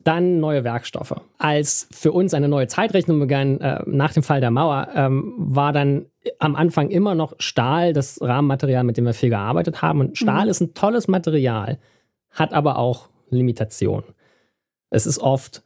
Dann 0.03 0.39
neue 0.39 0.63
Werkstoffe. 0.63 1.15
Als 1.39 1.87
für 1.89 2.11
uns 2.11 2.35
eine 2.35 2.47
neue 2.47 2.67
Zeitrechnung 2.67 3.17
begann, 3.17 3.59
äh, 3.61 3.81
nach 3.87 4.13
dem 4.13 4.21
Fall 4.21 4.41
der 4.41 4.51
Mauer, 4.51 4.89
ähm, 4.93 5.33
war 5.35 5.73
dann 5.73 6.05
am 6.37 6.55
Anfang 6.55 6.91
immer 6.91 7.15
noch 7.15 7.33
Stahl 7.39 7.93
das 7.93 8.21
Rahmenmaterial, 8.21 8.83
mit 8.83 8.97
dem 8.97 9.05
wir 9.05 9.15
viel 9.15 9.31
gearbeitet 9.31 9.81
haben. 9.81 10.01
Und 10.01 10.19
Stahl 10.19 10.43
mhm. 10.43 10.51
ist 10.51 10.61
ein 10.61 10.73
tolles 10.75 11.07
Material, 11.07 11.79
hat 12.29 12.53
aber 12.53 12.77
auch 12.77 13.09
Limitationen. 13.31 14.13
Es 14.91 15.07
ist 15.07 15.17
oft 15.17 15.63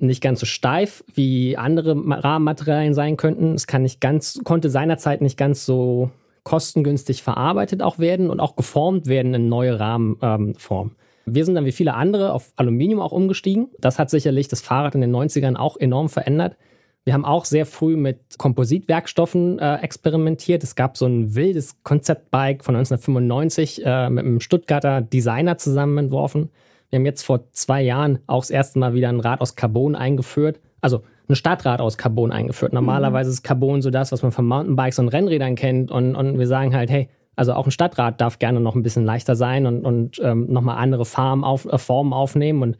nicht 0.00 0.22
ganz 0.22 0.40
so 0.40 0.46
steif 0.46 1.04
wie 1.14 1.56
andere 1.56 1.94
Rahmenmaterialien 1.96 2.94
sein 2.94 3.16
könnten. 3.16 3.54
Es 3.54 3.66
kann 3.66 3.82
nicht 3.82 4.00
ganz, 4.00 4.40
konnte 4.44 4.70
seinerzeit 4.70 5.20
nicht 5.20 5.36
ganz 5.36 5.64
so 5.64 6.10
kostengünstig 6.44 7.22
verarbeitet 7.22 7.82
auch 7.82 7.98
werden 7.98 8.30
und 8.30 8.40
auch 8.40 8.56
geformt 8.56 9.06
werden 9.06 9.34
in 9.34 9.48
neue 9.48 9.78
Rahmenformen. 9.78 10.92
Ähm, 10.92 10.96
wir 11.34 11.44
sind 11.44 11.54
dann 11.54 11.64
wie 11.64 11.72
viele 11.72 11.94
andere 11.94 12.32
auf 12.32 12.52
Aluminium 12.56 13.00
auch 13.00 13.12
umgestiegen. 13.12 13.68
Das 13.78 13.98
hat 13.98 14.10
sicherlich 14.10 14.48
das 14.48 14.60
Fahrrad 14.60 14.94
in 14.94 15.00
den 15.00 15.14
90ern 15.14 15.56
auch 15.56 15.76
enorm 15.76 16.08
verändert. 16.08 16.56
Wir 17.04 17.14
haben 17.14 17.24
auch 17.24 17.44
sehr 17.44 17.66
früh 17.66 17.96
mit 17.96 18.38
Kompositwerkstoffen 18.38 19.58
äh, 19.58 19.76
experimentiert. 19.76 20.62
Es 20.62 20.76
gab 20.76 20.96
so 20.96 21.06
ein 21.06 21.34
wildes 21.34 21.82
Konzeptbike 21.82 22.64
von 22.64 22.76
1995 22.76 23.84
äh, 23.84 24.10
mit 24.10 24.24
einem 24.24 24.40
Stuttgarter 24.40 25.00
Designer 25.00 25.58
zusammen 25.58 25.98
entworfen. 25.98 26.50
Wir 26.92 26.98
haben 26.98 27.06
jetzt 27.06 27.22
vor 27.22 27.50
zwei 27.52 27.80
Jahren 27.80 28.18
auch 28.26 28.42
das 28.42 28.50
erste 28.50 28.78
Mal 28.78 28.92
wieder 28.92 29.08
ein 29.08 29.20
Rad 29.20 29.40
aus 29.40 29.56
Carbon 29.56 29.96
eingeführt. 29.96 30.60
Also 30.82 31.02
ein 31.26 31.36
Stadtrad 31.36 31.80
aus 31.80 31.96
Carbon 31.96 32.32
eingeführt. 32.32 32.74
Normalerweise 32.74 33.30
mhm. 33.30 33.32
ist 33.32 33.42
Carbon 33.42 33.80
so 33.80 33.88
das, 33.88 34.12
was 34.12 34.22
man 34.22 34.30
von 34.30 34.44
Mountainbikes 34.46 34.98
und 34.98 35.08
Rennrädern 35.08 35.54
kennt. 35.54 35.90
Und, 35.90 36.14
und 36.14 36.38
wir 36.38 36.46
sagen 36.46 36.76
halt, 36.76 36.90
hey, 36.90 37.08
also 37.34 37.54
auch 37.54 37.64
ein 37.66 37.70
Stadtrad 37.70 38.20
darf 38.20 38.38
gerne 38.38 38.60
noch 38.60 38.74
ein 38.74 38.82
bisschen 38.82 39.06
leichter 39.06 39.36
sein 39.36 39.64
und, 39.64 39.86
und 39.86 40.20
ähm, 40.22 40.52
nochmal 40.52 40.76
andere 40.76 41.06
Farben 41.06 41.44
auf, 41.44 41.64
äh, 41.64 41.78
Formen 41.78 42.12
aufnehmen. 42.12 42.62
Und 42.62 42.76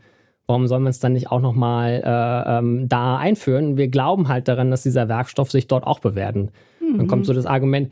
warum 0.46 0.66
soll 0.66 0.80
man 0.80 0.90
es 0.90 1.00
dann 1.00 1.14
nicht 1.14 1.30
auch 1.30 1.40
nochmal 1.40 2.02
äh, 2.04 2.58
ähm, 2.58 2.90
da 2.90 3.16
einführen? 3.16 3.78
Wir 3.78 3.88
glauben 3.88 4.28
halt 4.28 4.46
daran, 4.46 4.70
dass 4.70 4.82
dieser 4.82 5.08
Werkstoff 5.08 5.50
sich 5.50 5.68
dort 5.68 5.86
auch 5.86 6.00
bewerten. 6.00 6.50
Mhm. 6.80 6.98
Dann 6.98 7.06
kommt 7.06 7.24
so 7.24 7.32
das 7.32 7.46
Argument, 7.46 7.90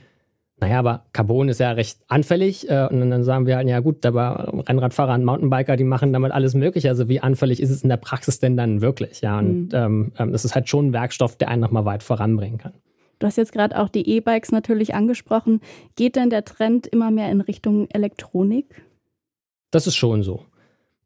naja, 0.60 0.78
aber 0.78 1.06
Carbon 1.12 1.48
ist 1.48 1.58
ja 1.58 1.70
recht 1.72 2.00
anfällig. 2.08 2.68
Äh, 2.68 2.88
und 2.90 3.10
dann 3.10 3.24
sagen 3.24 3.46
wir 3.46 3.56
halt, 3.56 3.68
ja 3.68 3.80
gut, 3.80 4.04
aber 4.04 4.52
Rennradfahrer 4.68 5.14
und 5.14 5.24
Mountainbiker, 5.24 5.76
die 5.76 5.84
machen 5.84 6.12
damit 6.12 6.32
alles 6.32 6.54
Mögliche. 6.54 6.88
Also 6.88 7.08
wie 7.08 7.20
anfällig 7.20 7.60
ist 7.60 7.70
es 7.70 7.82
in 7.82 7.88
der 7.88 7.96
Praxis 7.96 8.40
denn 8.40 8.56
dann 8.56 8.80
wirklich? 8.82 9.22
Ja, 9.22 9.38
und 9.38 9.68
mhm. 9.68 9.70
ähm, 9.72 10.12
ähm 10.18 10.32
das 10.32 10.44
ist 10.44 10.54
halt 10.54 10.68
schon 10.68 10.88
ein 10.88 10.92
Werkstoff, 10.92 11.36
der 11.36 11.48
einen 11.48 11.62
nochmal 11.62 11.86
weit 11.86 12.02
voranbringen 12.02 12.58
kann. 12.58 12.74
Du 13.18 13.26
hast 13.26 13.36
jetzt 13.36 13.52
gerade 13.52 13.78
auch 13.78 13.88
die 13.88 14.08
E-Bikes 14.08 14.52
natürlich 14.52 14.94
angesprochen. 14.94 15.60
Geht 15.96 16.16
denn 16.16 16.30
der 16.30 16.44
Trend 16.44 16.86
immer 16.86 17.10
mehr 17.10 17.30
in 17.30 17.40
Richtung 17.40 17.88
Elektronik? 17.90 18.82
Das 19.70 19.86
ist 19.86 19.96
schon 19.96 20.22
so. 20.22 20.46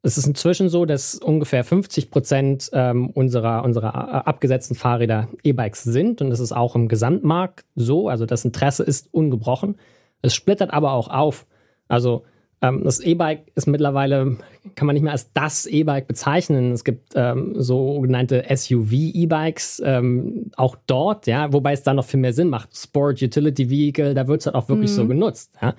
Es 0.05 0.19
ist 0.19 0.27
inzwischen 0.27 0.69
so, 0.69 0.85
dass 0.85 1.15
ungefähr 1.15 1.65
50 1.65 2.11
Prozent 2.11 2.71
ähm, 2.75 3.09
unserer, 3.09 3.65
unserer 3.65 3.89
äh, 3.89 4.29
abgesetzten 4.29 4.75
Fahrräder 4.75 5.29
E-Bikes 5.43 5.83
sind 5.83 6.21
und 6.21 6.29
das 6.29 6.41
ist 6.41 6.53
auch 6.53 6.77
im 6.77 6.89
Gesamtmarkt 6.89 7.65
so. 7.75 8.09
Also 8.09 8.27
das 8.27 8.45
Interesse 8.45 8.83
ist 8.83 9.09
ungebrochen. 9.13 9.77
Es 10.21 10.35
splittert 10.35 10.75
aber 10.75 10.93
auch 10.93 11.09
auf. 11.09 11.47
Also 11.89 12.25
ähm, 12.61 12.83
das 12.85 13.01
E-Bike 13.01 13.51
ist 13.55 13.67
mittlerweile, 13.67 14.37
kann 14.75 14.87
man 14.87 14.93
nicht 14.93 15.03
mehr 15.03 15.13
als 15.13 15.33
das 15.33 15.65
E-Bike 15.65 16.07
bezeichnen. 16.07 16.73
Es 16.73 16.85
gibt 16.85 17.15
ähm, 17.15 17.55
sogenannte 17.57 18.45
SUV-E-Bikes, 18.55 19.83
ähm, 19.87 20.51
auch 20.59 20.77
dort, 20.87 21.27
ja, 21.27 21.51
wobei 21.51 21.73
es 21.73 21.83
da 21.83 21.95
noch 21.95 22.05
viel 22.05 22.21
mehr 22.21 22.35
Sinn 22.35 22.51
macht. 22.51 22.77
Sport, 22.77 23.23
Utility 23.23 23.71
Vehicle, 23.71 24.13
da 24.13 24.29
wird 24.29 24.41
es 24.41 24.47
halt 24.47 24.55
auch 24.55 24.69
wirklich 24.69 24.91
mhm. 24.91 24.95
so 24.97 25.09
genutzt. 25.09 25.55
Ja? 25.63 25.75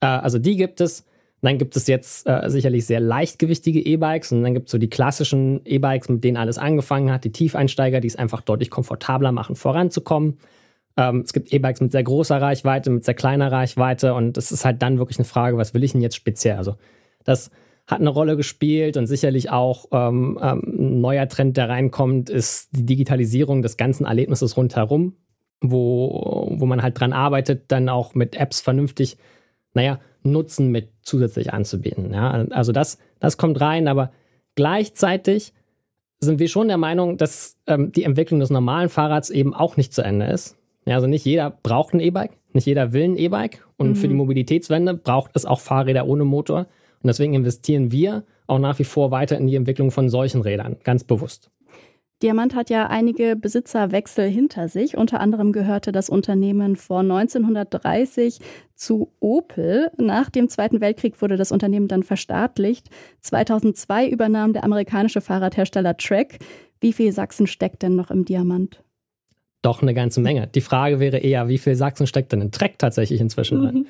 Äh, 0.00 0.06
also 0.06 0.38
die 0.38 0.54
gibt 0.54 0.80
es. 0.80 1.04
Dann 1.46 1.58
gibt 1.58 1.76
es 1.76 1.86
jetzt 1.86 2.26
äh, 2.26 2.50
sicherlich 2.50 2.86
sehr 2.86 2.98
leichtgewichtige 2.98 3.78
E-Bikes 3.78 4.32
und 4.32 4.42
dann 4.42 4.52
gibt 4.52 4.66
es 4.66 4.72
so 4.72 4.78
die 4.78 4.90
klassischen 4.90 5.60
E-Bikes, 5.64 6.08
mit 6.08 6.24
denen 6.24 6.36
alles 6.36 6.58
angefangen 6.58 7.12
hat, 7.12 7.22
die 7.22 7.30
Tiefeinsteiger, 7.30 8.00
die 8.00 8.08
es 8.08 8.16
einfach 8.16 8.40
deutlich 8.40 8.68
komfortabler 8.68 9.30
machen, 9.30 9.54
voranzukommen. 9.54 10.38
Ähm, 10.96 11.20
es 11.20 11.32
gibt 11.32 11.52
E-Bikes 11.52 11.80
mit 11.80 11.92
sehr 11.92 12.02
großer 12.02 12.42
Reichweite, 12.42 12.90
mit 12.90 13.04
sehr 13.04 13.14
kleiner 13.14 13.52
Reichweite 13.52 14.14
und 14.14 14.36
es 14.36 14.50
ist 14.50 14.64
halt 14.64 14.82
dann 14.82 14.98
wirklich 14.98 15.18
eine 15.18 15.24
Frage, 15.24 15.56
was 15.56 15.72
will 15.72 15.84
ich 15.84 15.92
denn 15.92 16.00
jetzt 16.00 16.16
speziell? 16.16 16.56
Also 16.56 16.74
das 17.22 17.52
hat 17.86 18.00
eine 18.00 18.10
Rolle 18.10 18.36
gespielt 18.36 18.96
und 18.96 19.06
sicherlich 19.06 19.48
auch 19.50 19.86
ähm, 19.92 20.40
ähm, 20.42 20.62
ein 20.66 21.00
neuer 21.00 21.28
Trend, 21.28 21.56
der 21.56 21.68
reinkommt, 21.68 22.28
ist 22.28 22.70
die 22.72 22.84
Digitalisierung 22.84 23.62
des 23.62 23.76
ganzen 23.76 24.04
Erlebnisses 24.04 24.56
rundherum, 24.56 25.14
wo, 25.60 26.48
wo 26.50 26.66
man 26.66 26.82
halt 26.82 26.98
dran 26.98 27.12
arbeitet, 27.12 27.66
dann 27.68 27.88
auch 27.88 28.16
mit 28.16 28.34
Apps 28.34 28.60
vernünftig, 28.60 29.16
naja, 29.74 30.00
Nutzen 30.32 30.70
mit 30.70 30.90
zusätzlich 31.02 31.52
anzubieten. 31.52 32.12
Ja? 32.12 32.30
Also 32.50 32.72
das, 32.72 32.98
das 33.20 33.36
kommt 33.36 33.60
rein, 33.60 33.88
aber 33.88 34.12
gleichzeitig 34.54 35.52
sind 36.20 36.38
wir 36.38 36.48
schon 36.48 36.68
der 36.68 36.78
Meinung, 36.78 37.16
dass 37.16 37.56
ähm, 37.66 37.92
die 37.92 38.04
Entwicklung 38.04 38.40
des 38.40 38.50
normalen 38.50 38.88
Fahrrads 38.88 39.30
eben 39.30 39.54
auch 39.54 39.76
nicht 39.76 39.92
zu 39.92 40.02
Ende 40.02 40.26
ist. 40.26 40.56
Ja, 40.86 40.94
also 40.94 41.06
nicht 41.06 41.24
jeder 41.24 41.50
braucht 41.62 41.94
ein 41.94 42.00
E-Bike, 42.00 42.32
nicht 42.52 42.66
jeder 42.66 42.92
will 42.92 43.04
ein 43.04 43.16
E-Bike. 43.16 43.66
Und 43.76 43.90
mhm. 43.90 43.96
für 43.96 44.08
die 44.08 44.14
mhm. 44.14 44.20
Mobilitätswende 44.20 44.94
braucht 44.94 45.32
es 45.34 45.44
auch 45.44 45.60
Fahrräder 45.60 46.06
ohne 46.06 46.24
Motor. 46.24 46.60
Und 47.02 47.08
deswegen 47.08 47.34
investieren 47.34 47.92
wir 47.92 48.24
auch 48.46 48.58
nach 48.58 48.78
wie 48.78 48.84
vor 48.84 49.10
weiter 49.10 49.36
in 49.36 49.46
die 49.46 49.56
Entwicklung 49.56 49.90
von 49.90 50.08
solchen 50.08 50.40
Rädern, 50.40 50.76
ganz 50.84 51.04
bewusst. 51.04 51.50
Diamant 52.22 52.54
hat 52.54 52.70
ja 52.70 52.86
einige 52.86 53.36
Besitzerwechsel 53.36 54.28
hinter 54.28 54.68
sich. 54.68 54.96
Unter 54.96 55.20
anderem 55.20 55.52
gehörte 55.52 55.92
das 55.92 56.08
Unternehmen 56.08 56.76
vor 56.76 57.00
1930 57.00 58.40
zu 58.74 59.12
Opel. 59.20 59.90
Nach 59.98 60.30
dem 60.30 60.48
Zweiten 60.48 60.80
Weltkrieg 60.80 61.20
wurde 61.20 61.36
das 61.36 61.52
Unternehmen 61.52 61.88
dann 61.88 62.02
verstaatlicht. 62.02 62.88
2002 63.20 64.08
übernahm 64.08 64.54
der 64.54 64.64
amerikanische 64.64 65.20
Fahrradhersteller 65.20 65.96
Trek. 65.98 66.38
Wie 66.80 66.94
viel 66.94 67.12
Sachsen 67.12 67.46
steckt 67.46 67.82
denn 67.82 67.96
noch 67.96 68.10
im 68.10 68.24
Diamant? 68.24 68.82
doch 69.66 69.82
eine 69.82 69.94
ganze 69.94 70.20
Menge. 70.20 70.46
Die 70.46 70.60
Frage 70.60 71.00
wäre 71.00 71.18
eher, 71.18 71.48
wie 71.48 71.58
viel 71.58 71.74
Sachsen 71.74 72.06
steckt 72.06 72.30
denn 72.32 72.40
in 72.40 72.52
Trek 72.52 72.78
tatsächlich 72.78 73.20
inzwischen 73.20 73.60
drin? 73.60 73.74
Mhm. 73.74 73.86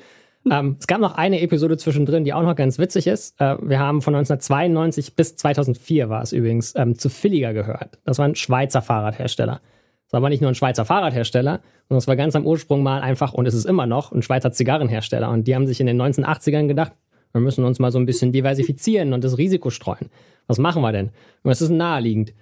Ähm, 0.51 0.77
es 0.79 0.87
gab 0.87 0.99
noch 0.99 1.15
eine 1.15 1.41
Episode 1.41 1.77
zwischendrin, 1.77 2.23
die 2.23 2.33
auch 2.33 2.43
noch 2.43 2.55
ganz 2.55 2.79
witzig 2.79 3.07
ist. 3.07 3.39
Äh, 3.39 3.57
wir 3.61 3.79
haben 3.79 4.01
von 4.01 4.15
1992 4.15 5.15
bis 5.15 5.35
2004 5.35 6.09
war 6.09 6.21
es 6.21 6.31
übrigens 6.31 6.73
ähm, 6.75 6.97
zu 6.97 7.09
Filliger 7.09 7.53
gehört. 7.53 7.99
Das 8.05 8.19
war 8.19 8.25
ein 8.25 8.35
Schweizer 8.35 8.81
Fahrradhersteller. 8.81 9.61
Das 10.05 10.13
war 10.13 10.19
aber 10.19 10.29
nicht 10.29 10.41
nur 10.41 10.49
ein 10.51 10.55
Schweizer 10.55 10.85
Fahrradhersteller, 10.85 11.59
sondern 11.89 11.97
es 11.97 12.07
war 12.07 12.15
ganz 12.15 12.35
am 12.35 12.45
Ursprung 12.45 12.81
mal 12.81 13.01
einfach, 13.01 13.33
und 13.33 13.45
es 13.45 13.53
ist 13.53 13.65
immer 13.65 13.85
noch, 13.85 14.11
ein 14.13 14.21
Schweizer 14.21 14.51
Zigarrenhersteller. 14.51 15.29
Und 15.29 15.47
die 15.47 15.55
haben 15.55 15.67
sich 15.67 15.81
in 15.81 15.87
den 15.87 16.01
1980ern 16.01 16.67
gedacht, 16.67 16.93
wir 17.33 17.41
müssen 17.41 17.65
uns 17.65 17.79
mal 17.79 17.91
so 17.91 17.99
ein 17.99 18.05
bisschen 18.05 18.31
diversifizieren 18.31 19.13
und 19.13 19.23
das 19.23 19.37
Risiko 19.37 19.69
streuen. 19.69 20.09
Was 20.47 20.59
machen 20.59 20.81
wir 20.81 20.93
denn? 20.93 21.11
Was 21.43 21.61
ist 21.61 21.69
naheliegend? 21.69 22.33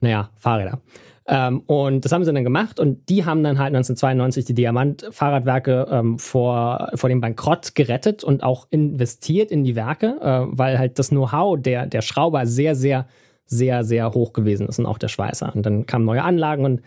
Naja, 0.00 0.30
Fahrräder. 0.36 0.80
Ähm, 1.26 1.60
und 1.66 2.04
das 2.04 2.12
haben 2.12 2.24
sie 2.24 2.32
dann 2.32 2.44
gemacht 2.44 2.78
und 2.78 3.08
die 3.08 3.24
haben 3.24 3.42
dann 3.42 3.58
halt 3.58 3.68
1992 3.68 4.44
die 4.44 4.54
Diamant-Fahrradwerke 4.54 5.88
ähm, 5.90 6.18
vor, 6.18 6.90
vor 6.94 7.08
dem 7.08 7.22
Bankrott 7.22 7.74
gerettet 7.74 8.24
und 8.24 8.42
auch 8.42 8.66
investiert 8.70 9.50
in 9.50 9.64
die 9.64 9.74
Werke, 9.74 10.18
äh, 10.20 10.46
weil 10.48 10.78
halt 10.78 10.98
das 10.98 11.08
Know-how 11.08 11.58
der, 11.58 11.86
der 11.86 12.02
Schrauber 12.02 12.46
sehr, 12.46 12.74
sehr, 12.74 13.06
sehr, 13.46 13.84
sehr 13.84 14.12
hoch 14.12 14.34
gewesen 14.34 14.68
ist 14.68 14.78
und 14.78 14.86
auch 14.86 14.98
der 14.98 15.08
Schweißer. 15.08 15.54
Und 15.54 15.64
dann 15.64 15.86
kamen 15.86 16.04
neue 16.04 16.22
Anlagen 16.22 16.64
und 16.66 16.82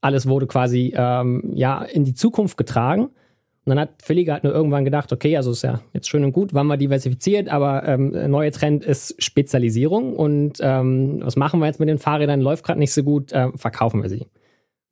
alles 0.00 0.26
wurde 0.26 0.46
quasi 0.46 0.94
ähm, 0.96 1.50
ja, 1.54 1.82
in 1.82 2.04
die 2.04 2.14
Zukunft 2.14 2.56
getragen. 2.56 3.10
Und 3.64 3.70
dann 3.70 3.78
hat 3.78 4.02
Felliger 4.02 4.32
halt 4.32 4.44
nur 4.44 4.52
irgendwann 4.52 4.84
gedacht, 4.84 5.12
okay, 5.12 5.36
also 5.36 5.52
ist 5.52 5.62
ja 5.62 5.80
jetzt 5.92 6.08
schön 6.08 6.24
und 6.24 6.32
gut, 6.32 6.52
waren 6.52 6.66
wir 6.66 6.76
diversifiziert, 6.76 7.48
aber 7.48 7.86
ähm, 7.86 8.12
der 8.12 8.26
neue 8.26 8.50
Trend 8.50 8.84
ist 8.84 9.22
Spezialisierung. 9.22 10.16
Und 10.16 10.58
ähm, 10.60 11.20
was 11.22 11.36
machen 11.36 11.60
wir 11.60 11.66
jetzt 11.66 11.78
mit 11.78 11.88
den 11.88 11.98
Fahrrädern? 11.98 12.40
Läuft 12.40 12.64
gerade 12.64 12.80
nicht 12.80 12.92
so 12.92 13.04
gut, 13.04 13.30
äh, 13.32 13.50
verkaufen 13.56 14.02
wir 14.02 14.08
sie. 14.08 14.26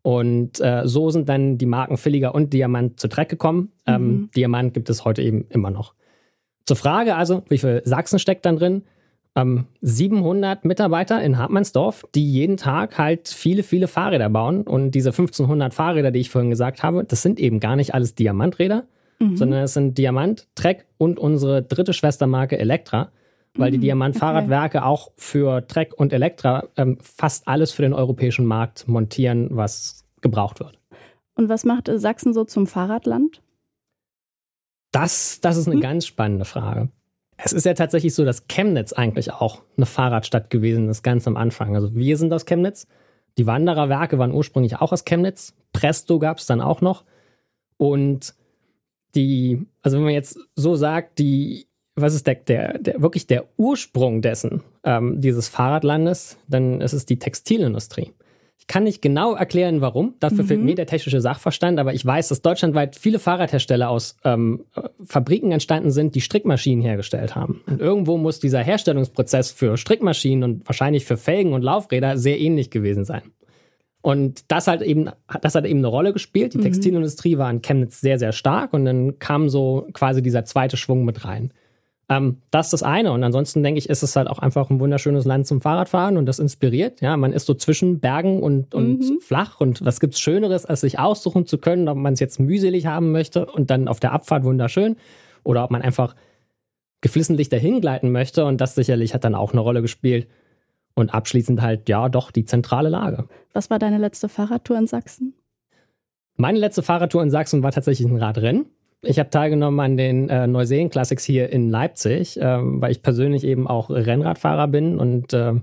Und 0.03 0.61
äh, 0.61 0.87
so 0.87 1.11
sind 1.11 1.29
dann 1.29 1.59
die 1.59 1.67
Marken 1.67 1.97
Filliger 1.97 2.35
und 2.35 2.53
Diamant 2.53 3.01
zu 3.01 3.09
Dreck 3.09 3.29
gekommen. 3.29 3.73
Ähm, 3.87 4.03
mhm. 4.03 4.31
Diamant 4.37 4.73
gibt 4.73 4.89
es 4.89 5.05
heute 5.05 5.23
eben 5.23 5.47
immer 5.51 5.71
noch. 5.71 5.95
Zur 6.65 6.77
Frage 6.77 7.17
also, 7.17 7.43
wie 7.49 7.59
viel 7.59 7.83
Sachsen 7.85 8.21
steckt 8.21 8.47
dann 8.47 8.57
drin? 8.57 8.83
Ähm, 9.37 9.67
700 9.81 10.65
Mitarbeiter 10.65 11.23
in 11.23 11.39
Hartmannsdorf, 11.39 12.05
die 12.15 12.31
jeden 12.31 12.57
Tag 12.57 12.99
halt 12.99 13.29
viele, 13.29 13.63
viele 13.63 13.89
Fahrräder 13.89 14.29
bauen. 14.29 14.63
Und 14.63 14.93
diese 14.93 15.11
1500 15.11 15.73
Fahrräder, 15.73 16.11
die 16.11 16.21
ich 16.21 16.31
vorhin 16.31 16.51
gesagt 16.51 16.83
habe, 16.83 17.05
das 17.05 17.23
sind 17.23 17.39
eben 17.39 17.61
gar 17.61 17.77
nicht 17.77 17.95
alles 17.95 18.15
Diamanträder, 18.15 18.85
mhm. 19.19 19.37
sondern 19.37 19.63
es 19.65 19.75
sind 19.75 19.99
Diamant, 19.99 20.49
Trek 20.55 20.87
und 20.99 21.19
unsere 21.19 21.63
dritte 21.63 21.93
Schwestermarke 21.93 22.59
Elektra, 22.59 23.13
weil 23.55 23.71
mhm, 23.71 23.75
die 23.75 23.81
Diamant-Fahrradwerke 23.81 24.79
okay. 24.79 24.87
auch 24.87 25.13
für 25.17 25.67
Trek 25.67 25.95
und 25.97 26.13
Elektra 26.13 26.65
ähm, 26.77 26.99
fast 27.01 27.47
alles 27.47 27.73
für 27.73 27.83
den 27.83 27.93
europäischen 27.93 28.47
Markt 28.47 28.89
montieren, 28.89 29.49
was 29.53 30.05
gebraucht 30.21 30.61
wird. 30.61 30.79
Und 31.35 31.49
was 31.49 31.65
macht 31.65 31.89
Sachsen 31.93 32.35
so 32.35 32.45
zum 32.45 32.67
Fahrradland? 32.67 33.43
Das, 34.93 35.41
das 35.41 35.57
ist 35.57 35.67
eine 35.67 35.77
hm? 35.77 35.83
ganz 35.83 36.07
spannende 36.07 36.45
Frage. 36.45 36.89
Es 37.43 37.53
ist 37.53 37.65
ja 37.65 37.75
tatsächlich 37.75 38.15
so, 38.15 38.25
dass 38.25 38.47
Chemnitz 38.49 38.93
eigentlich 38.93 39.33
auch 39.33 39.63
eine 39.77 39.87
Fahrradstadt 39.87 40.51
gewesen 40.51 40.89
ist, 40.89 41.03
ganz 41.03 41.27
am 41.27 41.37
Anfang. 41.37 41.75
Also 41.75 41.95
wir 41.95 42.17
sind 42.17 42.33
aus 42.33 42.45
Chemnitz. 42.45 42.87
Die 43.39 43.47
Wandererwerke 43.47 44.19
waren 44.19 44.33
ursprünglich 44.33 44.77
auch 44.77 44.93
aus 44.93 45.05
Chemnitz. 45.05 45.55
Presto 45.73 46.19
gab 46.19 46.39
es 46.39 46.47
dann 46.47 46.61
auch 46.61 46.81
noch. 46.81 47.05
Und 47.77 48.35
die, 49.15 49.67
also 49.83 49.97
wenn 49.97 50.05
man 50.05 50.13
jetzt 50.13 50.39
so 50.55 50.77
sagt, 50.77 51.19
die, 51.19 51.67
was 51.95 52.15
ist 52.15 52.27
der, 52.27 52.35
der, 52.37 52.79
der 52.79 53.01
wirklich 53.01 53.27
der 53.27 53.47
Ursprung 53.57 54.23
dessen, 54.23 54.63
ähm, 54.85 55.21
dieses 55.21 55.49
Fahrradlandes, 55.49 56.39
dann 56.49 56.81
ist 56.81 56.93
es 56.93 57.07
die 57.07 57.19
Textilindustrie 57.19 58.13
kann 58.67 58.85
nicht 58.85 59.03
genau 59.03 59.35
erklären, 59.35 59.81
warum. 59.81 60.15
Dafür 60.21 60.45
mhm. 60.45 60.49
fehlt 60.49 60.63
mir 60.63 60.75
der 60.75 60.87
technische 60.87 61.21
Sachverstand, 61.21 61.79
aber 61.79 61.95
ich 61.95 62.05
weiß, 62.05 62.29
dass 62.29 62.43
deutschlandweit 62.43 62.97
viele 62.97 63.19
Fahrradhersteller 63.19 63.91
aus 63.91 64.17
ähm, 64.25 64.65
Fabriken 65.05 65.53
entstanden 65.53 65.91
sind, 65.91 66.15
die 66.15 66.21
Strickmaschinen 66.21 66.83
hergestellt 66.83 67.35
haben. 67.35 67.63
Und 67.67 67.81
irgendwo 67.81 68.17
muss 68.17 68.39
dieser 68.39 68.61
Herstellungsprozess 68.61 69.51
für 69.51 69.77
Strickmaschinen 69.77 70.45
und 70.45 70.69
wahrscheinlich 70.69 71.05
für 71.05 71.17
Felgen 71.17 71.53
und 71.53 71.63
Laufräder 71.63 72.17
sehr 72.17 72.39
ähnlich 72.39 72.71
gewesen 72.71 73.05
sein. 73.05 73.23
Und 74.03 74.51
das 74.51 74.67
hat 74.67 74.83
eben, 74.83 75.11
das 75.43 75.55
hat 75.55 75.67
eben 75.67 75.81
eine 75.81 75.89
Rolle 75.89 76.13
gespielt. 76.13 76.55
Die 76.55 76.59
mhm. 76.59 76.63
Textilindustrie 76.63 77.39
war 77.39 77.51
in 77.51 77.63
Chemnitz 77.63 78.01
sehr, 78.01 78.19
sehr 78.19 78.33
stark 78.33 78.73
und 78.73 78.85
dann 78.85 79.19
kam 79.19 79.49
so 79.49 79.89
quasi 79.93 80.23
dieser 80.23 80.45
zweite 80.45 80.77
Schwung 80.77 81.05
mit 81.05 81.25
rein. 81.25 81.53
Ähm, 82.11 82.39
das 82.51 82.67
ist 82.67 82.73
das 82.73 82.83
eine. 82.83 83.13
Und 83.13 83.23
ansonsten 83.23 83.63
denke 83.63 83.79
ich, 83.79 83.89
ist 83.89 84.03
es 84.03 84.17
halt 84.17 84.29
auch 84.29 84.41
einfach 84.41 84.69
ein 84.69 84.81
wunderschönes 84.81 85.25
Land 85.25 85.47
zum 85.47 85.61
Fahrradfahren 85.61 86.17
und 86.17 86.27
das 86.27 86.41
inspiriert. 86.41 87.01
Ja, 87.01 87.17
man 87.17 87.33
ist 87.33 87.47
so 87.47 87.55
zwischen 87.55 88.01
Bergen 88.01 88.43
und, 88.43 88.75
und 88.75 88.99
mhm. 88.99 89.21
flach. 89.21 89.61
Und 89.61 89.85
was 89.85 90.01
gibt's 90.01 90.19
Schöneres, 90.19 90.67
als 90.67 90.81
sich 90.81 90.99
aussuchen 90.99 91.47
zu 91.47 91.57
können, 91.57 91.89
ob 91.89 91.97
man 91.97 92.13
es 92.13 92.21
jetzt 92.21 92.41
mühselig 92.41 92.87
haben 92.87 93.13
möchte 93.13 93.47
und 93.47 93.71
dann 93.71 93.87
auf 93.87 94.01
der 94.01 94.13
Abfahrt 94.13 94.43
wunderschön 94.43 94.97
oder 95.45 95.63
ob 95.63 95.71
man 95.71 95.83
einfach 95.83 96.17
geflissentlich 97.01 97.49
dahin 97.49 97.81
gleiten 97.81 98.11
möchte. 98.11 98.45
Und 98.45 98.61
das 98.61 98.75
sicherlich 98.75 99.15
hat 99.15 99.23
dann 99.23 99.37
auch 99.37 99.53
eine 99.53 99.61
Rolle 99.61 99.81
gespielt. 99.81 100.27
Und 100.95 101.15
abschließend 101.15 101.63
halt, 101.63 101.89
ja, 101.89 102.09
doch 102.09 102.33
die 102.33 102.45
zentrale 102.45 102.89
Lage. 102.89 103.29
Was 103.53 103.71
war 103.71 103.79
deine 103.79 103.99
letzte 103.99 104.29
Fahrradtour 104.29 104.77
in 104.77 104.89
Sachsen? 104.89 105.35
Meine 106.37 106.59
letzte 106.59 106.83
Fahrradtour 106.83 107.23
in 107.23 107.31
Sachsen 107.31 107.63
war 107.63 107.71
tatsächlich 107.71 108.09
ein 108.09 108.17
Radrennen. 108.17 108.67
Ich 109.03 109.19
habe 109.19 109.31
teilgenommen 109.31 109.81
an 109.81 109.97
den 109.97 110.29
äh, 110.29 110.47
Neuseen 110.47 110.91
Classics 110.91 111.25
hier 111.25 111.51
in 111.51 111.71
Leipzig, 111.71 112.39
ähm, 112.41 112.83
weil 112.83 112.93
ich 112.93 113.03
persönlich 113.03 113.45
eben 113.45 113.67
auch 113.67 113.89
Rennradfahrer 113.89 114.69
bin 114.69 114.99
und 114.99 115.33
äh, 115.33 115.55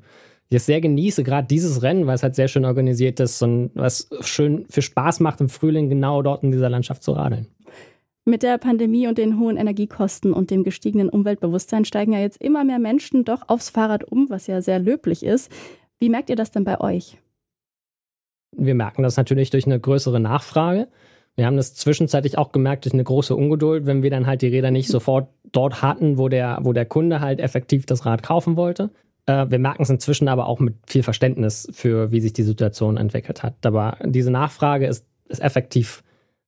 ich 0.49 0.55
es 0.55 0.65
sehr 0.65 0.81
genieße, 0.81 1.23
gerade 1.23 1.47
dieses 1.47 1.83
Rennen, 1.83 2.07
weil 2.07 2.15
es 2.15 2.23
halt 2.23 2.35
sehr 2.35 2.47
schön 2.47 2.65
organisiert 2.65 3.19
ist 3.19 3.41
und 3.43 3.71
was 3.73 4.09
schön 4.21 4.65
für 4.69 4.81
Spaß 4.81 5.19
macht 5.19 5.41
im 5.41 5.49
Frühling 5.49 5.89
genau 5.89 6.21
dort 6.21 6.43
in 6.43 6.51
dieser 6.51 6.69
Landschaft 6.69 7.03
zu 7.03 7.11
radeln. 7.11 7.47
Mit 8.23 8.43
der 8.43 8.57
Pandemie 8.57 9.07
und 9.07 9.17
den 9.17 9.39
hohen 9.39 9.57
Energiekosten 9.57 10.33
und 10.33 10.49
dem 10.49 10.63
gestiegenen 10.63 11.09
Umweltbewusstsein 11.09 11.85
steigen 11.85 12.13
ja 12.13 12.19
jetzt 12.19 12.41
immer 12.41 12.63
mehr 12.63 12.79
Menschen 12.79 13.23
doch 13.23 13.47
aufs 13.47 13.69
Fahrrad 13.69 14.05
um, 14.05 14.29
was 14.29 14.47
ja 14.47 14.61
sehr 14.61 14.79
löblich 14.79 15.23
ist. 15.23 15.51
Wie 15.99 16.09
merkt 16.09 16.29
ihr 16.29 16.35
das 16.35 16.51
denn 16.51 16.63
bei 16.63 16.79
euch? 16.79 17.17
Wir 18.55 18.75
merken 18.75 19.03
das 19.03 19.17
natürlich 19.17 19.49
durch 19.49 19.65
eine 19.65 19.79
größere 19.79 20.19
Nachfrage. 20.19 20.87
Wir 21.37 21.45
haben 21.45 21.55
das 21.55 21.75
zwischenzeitlich 21.75 22.37
auch 22.37 22.51
gemerkt 22.51 22.85
durch 22.85 22.93
eine 22.93 23.03
große 23.03 23.35
Ungeduld, 23.35 23.85
wenn 23.85 24.01
wir 24.01 24.09
dann 24.09 24.25
halt 24.25 24.41
die 24.41 24.47
Räder 24.47 24.71
nicht 24.71 24.89
sofort 24.89 25.29
dort 25.51 25.83
hatten, 25.83 26.17
wo 26.17 26.29
der, 26.29 26.57
wo 26.63 26.73
der 26.73 26.85
Kunde 26.85 27.19
halt 27.21 27.39
effektiv 27.39 27.85
das 27.85 28.07
Rad 28.07 28.23
kaufen 28.23 28.55
wollte. 28.55 28.89
Äh, 29.27 29.45
wir 29.49 29.59
merken 29.59 29.83
es 29.83 29.91
inzwischen 29.91 30.29
aber 30.29 30.47
auch 30.47 30.59
mit 30.59 30.75
viel 30.87 31.03
Verständnis 31.03 31.67
für, 31.71 32.11
wie 32.11 32.21
sich 32.21 32.33
die 32.33 32.43
Situation 32.43 32.97
entwickelt 32.97 33.43
hat. 33.43 33.63
Aber 33.67 33.97
diese 34.03 34.31
Nachfrage 34.31 34.87
ist, 34.87 35.05
ist 35.27 35.39
effektiv 35.39 36.03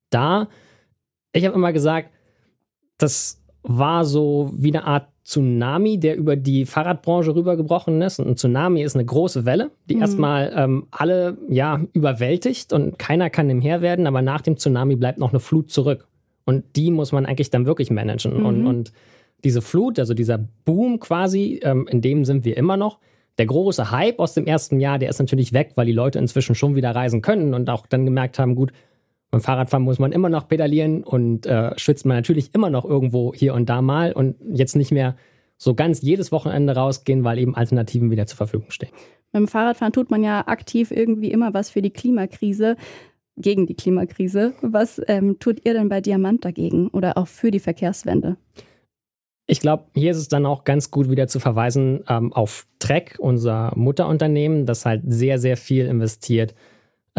da. 0.10 0.48
Ich 1.34 1.46
habe 1.46 1.54
immer 1.54 1.72
gesagt, 1.72 2.10
das 2.98 3.44
war 3.62 4.06
so 4.06 4.52
wie 4.56 4.70
eine 4.76 4.86
Art 4.86 5.09
Tsunami, 5.30 6.00
der 6.00 6.18
über 6.18 6.36
die 6.36 6.66
Fahrradbranche 6.66 7.36
rübergebrochen 7.36 8.02
ist. 8.02 8.20
Und 8.20 8.30
ein 8.30 8.36
Tsunami 8.36 8.82
ist 8.82 8.96
eine 8.96 9.06
große 9.06 9.46
Welle, 9.46 9.70
die 9.88 9.96
mhm. 9.96 10.02
erstmal 10.02 10.52
ähm, 10.56 10.88
alle 10.90 11.38
ja 11.48 11.82
überwältigt 11.94 12.74
und 12.74 12.98
keiner 12.98 13.30
kann 13.30 13.48
dem 13.48 13.62
Herr 13.62 13.82
werden, 13.82 14.08
aber 14.08 14.24
nach 14.24 14.42
dem 14.42 14.58
Tsunami 14.58 14.96
bleibt 14.96 15.20
noch 15.20 15.30
eine 15.30 15.40
Flut 15.40 15.70
zurück. 15.70 16.08
Und 16.46 16.64
die 16.76 16.90
muss 16.90 17.12
man 17.12 17.28
eigentlich 17.28 17.52
dann 17.52 17.68
wirklich 17.68 17.92
managen. 17.92 18.40
Mhm. 18.40 18.46
Und, 18.46 18.66
und 18.66 18.92
diese 19.44 19.62
Flut, 19.62 20.00
also 20.00 20.16
dieser 20.16 20.40
Boom 20.66 21.00
quasi, 21.00 21.60
ähm, 21.62 21.88
in 21.92 22.02
dem 22.02 22.26
sind 22.26 22.44
wir 22.44 22.58
immer 22.58 22.76
noch. 22.76 22.98
Der 23.38 23.46
große 23.46 23.92
Hype 23.92 24.20
aus 24.20 24.34
dem 24.34 24.48
ersten 24.48 24.80
Jahr, 24.80 24.98
der 24.98 25.10
ist 25.10 25.20
natürlich 25.20 25.54
weg, 25.54 25.74
weil 25.76 25.86
die 25.86 25.92
Leute 25.92 26.18
inzwischen 26.18 26.56
schon 26.56 26.76
wieder 26.76 26.96
reisen 26.96 27.22
können 27.22 27.54
und 27.54 27.70
auch 27.70 27.86
dann 27.86 28.04
gemerkt 28.04 28.40
haben, 28.40 28.56
gut, 28.56 28.74
beim 29.32 29.42
Fahrradfahren 29.42 29.84
muss 29.84 30.00
man 30.00 30.12
immer 30.12 30.30
noch 30.30 30.48
pedalieren 30.48 31.04
und 31.04 31.46
äh, 31.46 31.78
schwitzt 31.78 32.06
man 32.06 32.18
natürlich 32.18 32.54
immer 32.56 32.70
noch 32.70 32.86
irgendwo 32.86 33.34
hier 33.34 33.54
und 33.54 33.70
da 33.70 33.82
mal 33.82 34.12
und 34.12 34.36
jetzt 34.52 34.76
nicht 34.76 34.92
mehr 34.92 35.16
so 35.58 35.76
ganz 35.76 36.02
jedes 36.02 36.32
Wochenende 36.32 36.76
rausgehen, 36.76 37.24
weil 37.24 37.38
eben 37.38 37.56
Alternativen 37.56 38.12
wieder 38.12 38.26
zur 38.26 38.38
Verfügung 38.38 38.72
stehen. 38.72 38.92
Beim 39.32 39.48
Fahrradfahren 39.48 39.94
tut 39.94 40.10
man 40.10 40.24
ja 40.24 40.48
aktiv 40.48 40.90
irgendwie 40.90 41.32
immer 41.32 41.54
was 41.54 41.70
für 41.70 41.82
die 41.82 41.92
Klimakrise, 41.92 42.76
gegen 43.40 43.68
die 43.68 43.76
Klimakrise. 43.76 44.54
Was 44.62 45.02
ähm, 45.08 45.40
tut 45.40 45.66
ihr 45.66 45.74
denn 45.74 45.90
bei 45.90 46.02
Diamant 46.02 46.46
dagegen 46.46 46.90
oder 46.90 47.18
auch 47.18 47.28
für 47.28 47.52
die 47.52 47.60
Verkehrswende? 47.60 48.38
Ich 49.48 49.62
glaube, 49.62 49.86
hier 49.96 50.12
ist 50.12 50.18
es 50.18 50.28
dann 50.28 50.46
auch 50.46 50.64
ganz 50.64 50.92
gut 50.92 51.10
wieder 51.10 51.28
zu 51.28 51.40
verweisen 51.40 52.04
ähm, 52.08 52.34
auf 52.34 52.68
Trek, 52.78 53.16
unser 53.20 53.72
Mutterunternehmen, 53.76 54.66
das 54.66 54.86
halt 54.86 55.02
sehr, 55.08 55.40
sehr 55.40 55.58
viel 55.58 55.86
investiert 55.86 56.54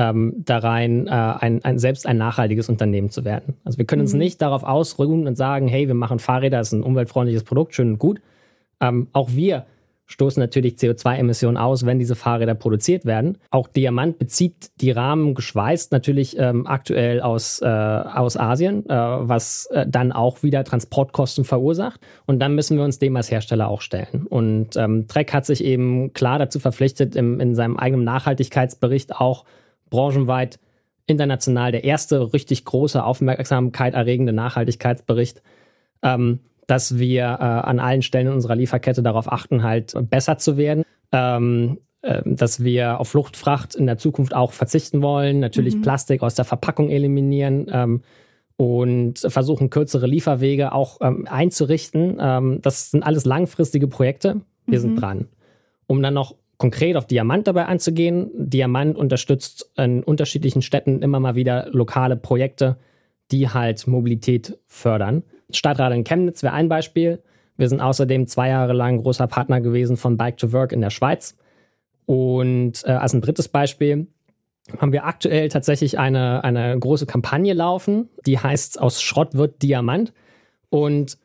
ähm, 0.00 0.32
da 0.38 0.58
rein, 0.58 1.06
äh, 1.06 1.10
ein, 1.10 1.62
ein, 1.62 1.78
selbst 1.78 2.06
ein 2.06 2.16
nachhaltiges 2.16 2.70
Unternehmen 2.70 3.10
zu 3.10 3.26
werden. 3.26 3.54
Also 3.64 3.76
wir 3.76 3.84
können 3.84 4.00
uns 4.00 4.14
mhm. 4.14 4.20
nicht 4.20 4.40
darauf 4.40 4.62
ausruhen 4.62 5.26
und 5.26 5.36
sagen, 5.36 5.68
hey, 5.68 5.88
wir 5.88 5.94
machen 5.94 6.18
Fahrräder, 6.18 6.58
ist 6.58 6.72
ein 6.72 6.82
umweltfreundliches 6.82 7.44
Produkt, 7.44 7.74
schön 7.74 7.90
und 7.90 7.98
gut. 7.98 8.22
Ähm, 8.80 9.08
auch 9.12 9.28
wir 9.32 9.66
stoßen 10.06 10.40
natürlich 10.40 10.74
CO2-Emissionen 10.74 11.58
aus, 11.58 11.84
wenn 11.84 11.98
diese 11.98 12.16
Fahrräder 12.16 12.54
produziert 12.54 13.04
werden. 13.04 13.36
Auch 13.50 13.68
Diamant 13.68 14.18
bezieht 14.18 14.70
die 14.80 14.90
Rahmen 14.90 15.34
geschweißt 15.34 15.92
natürlich 15.92 16.36
ähm, 16.38 16.66
aktuell 16.66 17.20
aus, 17.20 17.60
äh, 17.60 17.66
aus 17.66 18.38
Asien, 18.38 18.88
äh, 18.88 18.94
was 18.94 19.66
äh, 19.66 19.86
dann 19.86 20.12
auch 20.12 20.42
wieder 20.42 20.64
Transportkosten 20.64 21.44
verursacht. 21.44 22.00
Und 22.26 22.40
dann 22.40 22.54
müssen 22.54 22.78
wir 22.78 22.84
uns 22.84 22.98
dem 22.98 23.14
als 23.16 23.30
Hersteller 23.30 23.68
auch 23.68 23.82
stellen. 23.82 24.26
Und 24.28 24.76
ähm, 24.76 25.06
Trek 25.06 25.32
hat 25.34 25.46
sich 25.46 25.62
eben 25.62 26.12
klar 26.14 26.38
dazu 26.38 26.58
verpflichtet, 26.58 27.14
im, 27.14 27.38
in 27.38 27.54
seinem 27.54 27.76
eigenen 27.76 28.04
Nachhaltigkeitsbericht 28.04 29.14
auch 29.14 29.44
branchenweit 29.90 30.58
international 31.06 31.72
der 31.72 31.84
erste 31.84 32.32
richtig 32.32 32.64
große 32.64 33.02
Aufmerksamkeit 33.02 33.94
erregende 33.94 34.32
Nachhaltigkeitsbericht, 34.32 35.42
ähm, 36.02 36.40
dass 36.66 36.98
wir 36.98 37.24
äh, 37.24 37.44
an 37.44 37.80
allen 37.80 38.02
Stellen 38.02 38.28
in 38.28 38.32
unserer 38.32 38.56
Lieferkette 38.56 39.02
darauf 39.02 39.30
achten, 39.30 39.62
halt 39.62 39.94
besser 40.08 40.38
zu 40.38 40.56
werden. 40.56 40.84
Ähm, 41.12 41.78
äh, 42.02 42.22
dass 42.24 42.64
wir 42.64 42.98
auf 42.98 43.08
Fluchtfracht 43.08 43.74
in 43.74 43.86
der 43.86 43.98
Zukunft 43.98 44.34
auch 44.34 44.52
verzichten 44.52 45.02
wollen, 45.02 45.38
natürlich 45.38 45.76
mhm. 45.76 45.82
Plastik 45.82 46.22
aus 46.22 46.34
der 46.34 46.46
Verpackung 46.46 46.88
eliminieren 46.88 47.66
ähm, 47.70 48.02
und 48.56 49.18
versuchen, 49.18 49.68
kürzere 49.68 50.06
Lieferwege 50.06 50.72
auch 50.72 50.98
ähm, 51.02 51.26
einzurichten. 51.28 52.16
Ähm, 52.18 52.60
das 52.62 52.90
sind 52.90 53.02
alles 53.02 53.26
langfristige 53.26 53.86
Projekte. 53.86 54.40
Wir 54.66 54.78
mhm. 54.78 54.82
sind 54.82 54.96
dran. 54.96 55.28
Um 55.86 56.00
dann 56.02 56.14
noch 56.14 56.36
konkret 56.60 56.94
auf 56.96 57.06
Diamant 57.06 57.48
dabei 57.48 57.64
anzugehen. 57.64 58.30
Diamant 58.34 58.96
unterstützt 58.96 59.70
in 59.76 60.04
unterschiedlichen 60.04 60.60
Städten 60.60 61.00
immer 61.00 61.18
mal 61.18 61.34
wieder 61.34 61.68
lokale 61.72 62.16
Projekte, 62.16 62.76
die 63.32 63.48
halt 63.48 63.86
Mobilität 63.86 64.58
fördern. 64.66 65.22
Stadtrat 65.50 65.94
in 65.94 66.04
Chemnitz 66.04 66.42
wäre 66.42 66.52
ein 66.52 66.68
Beispiel. 66.68 67.22
Wir 67.56 67.70
sind 67.70 67.80
außerdem 67.80 68.26
zwei 68.26 68.50
Jahre 68.50 68.74
lang 68.74 68.98
großer 68.98 69.26
Partner 69.26 69.62
gewesen 69.62 69.96
von 69.96 70.18
Bike 70.18 70.36
to 70.36 70.52
Work 70.52 70.72
in 70.72 70.82
der 70.82 70.90
Schweiz. 70.90 71.34
Und 72.04 72.84
äh, 72.84 72.90
als 72.90 73.14
ein 73.14 73.22
drittes 73.22 73.48
Beispiel 73.48 74.08
haben 74.78 74.92
wir 74.92 75.06
aktuell 75.06 75.48
tatsächlich 75.48 75.98
eine, 75.98 76.44
eine 76.44 76.78
große 76.78 77.06
Kampagne 77.06 77.54
laufen, 77.54 78.10
die 78.26 78.38
heißt 78.38 78.82
Aus 78.82 79.00
Schrott 79.00 79.34
wird 79.34 79.62
Diamant 79.62 80.12
und 80.68 81.16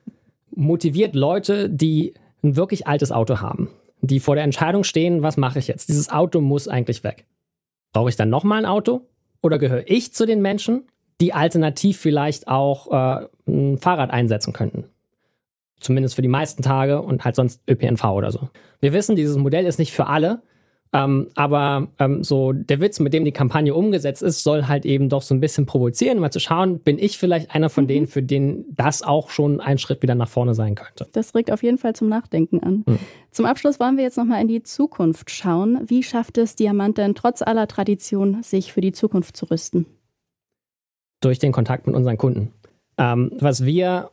motiviert 0.56 1.14
Leute, 1.14 1.70
die 1.70 2.14
ein 2.42 2.56
wirklich 2.56 2.88
altes 2.88 3.12
Auto 3.12 3.42
haben 3.42 3.70
die 4.08 4.20
vor 4.20 4.36
der 4.36 4.44
Entscheidung 4.44 4.84
stehen, 4.84 5.24
was 5.24 5.38
mache 5.38 5.60
ich 5.60 5.68
jetzt? 5.68 5.90
Dieses 5.90 6.10
Auto 6.10 6.42
muss 6.42 6.68
eigentlich 6.68 7.04
weg. 7.04 7.26
Brauche 7.94 8.10
ich 8.10 8.16
dann 8.16 8.30
nochmal 8.30 8.60
ein 8.60 8.66
Auto? 8.66 9.08
Oder 9.42 9.60
gehöre 9.60 9.84
ich 9.88 10.14
zu 10.14 10.26
den 10.26 10.42
Menschen, 10.42 10.84
die 11.22 11.34
alternativ 11.34 12.00
vielleicht 12.00 12.48
auch 12.48 12.92
äh, 12.92 13.28
ein 13.48 13.78
Fahrrad 13.78 14.12
einsetzen 14.12 14.54
könnten? 14.54 14.86
Zumindest 15.80 16.16
für 16.16 16.22
die 16.22 16.28
meisten 16.28 16.64
Tage 16.64 17.02
und 17.02 17.26
halt 17.26 17.36
sonst 17.36 17.62
ÖPNV 17.70 18.04
oder 18.06 18.32
so. 18.32 18.50
Wir 18.80 18.94
wissen, 18.94 19.16
dieses 19.16 19.38
Modell 19.38 19.66
ist 19.66 19.78
nicht 19.78 19.94
für 19.94 20.08
alle, 20.08 20.42
ähm, 20.96 21.28
aber 21.36 21.90
ähm, 22.00 22.24
so 22.24 22.54
der 22.54 22.80
Witz, 22.80 23.02
mit 23.02 23.14
dem 23.14 23.26
die 23.26 23.34
Kampagne 23.34 23.76
umgesetzt 23.76 24.24
ist, 24.24 24.44
soll 24.44 24.68
halt 24.68 24.86
eben 24.86 25.10
doch 25.10 25.22
so 25.22 25.36
ein 25.36 25.42
bisschen 25.42 25.66
provozieren, 25.66 26.20
mal 26.20 26.32
zu 26.32 26.40
schauen, 26.40 26.80
bin 26.80 26.98
ich 26.98 27.18
vielleicht 27.18 27.54
einer 27.54 27.70
von 27.70 27.84
mhm. 27.84 27.90
denen, 27.90 28.08
für 28.08 28.24
den 28.24 28.64
das 28.74 29.02
auch 29.02 29.30
schon 29.30 29.60
ein 29.60 29.78
Schritt 29.78 30.02
wieder 30.02 30.16
nach 30.16 30.30
vorne 30.30 30.56
sein 30.56 30.76
könnte. 30.76 31.08
Das 31.12 31.36
regt 31.36 31.52
auf 31.52 31.64
jeden 31.64 31.78
Fall 31.78 31.96
zum 31.96 32.08
Nachdenken 32.08 32.62
an. 32.62 32.84
Mhm. 32.86 33.00
Zum 33.32 33.46
Abschluss 33.46 33.78
wollen 33.82 33.98
wir 33.98 34.06
jetzt 34.06 34.18
nochmal 34.18 34.42
in 34.42 34.48
die 34.48 34.64
Zukunft 34.64 35.30
schauen. 35.32 35.82
Wie 35.86 36.02
schafft 36.02 36.38
es 36.38 36.56
Diamant 36.56 36.98
denn 36.98 37.14
trotz 37.14 37.42
aller 37.42 37.68
Tradition, 37.68 38.42
sich 38.42 38.72
für 38.72 38.80
die 38.80 38.94
Zukunft 38.94 39.36
zu 39.36 39.48
rüsten? 39.48 39.86
Durch 41.20 41.40
den 41.40 41.52
Kontakt 41.52 41.88
mit 41.88 41.96
unseren 41.96 42.18
Kunden. 42.18 42.54
Ähm, 42.98 43.32
was 43.40 43.66
wir 43.66 44.12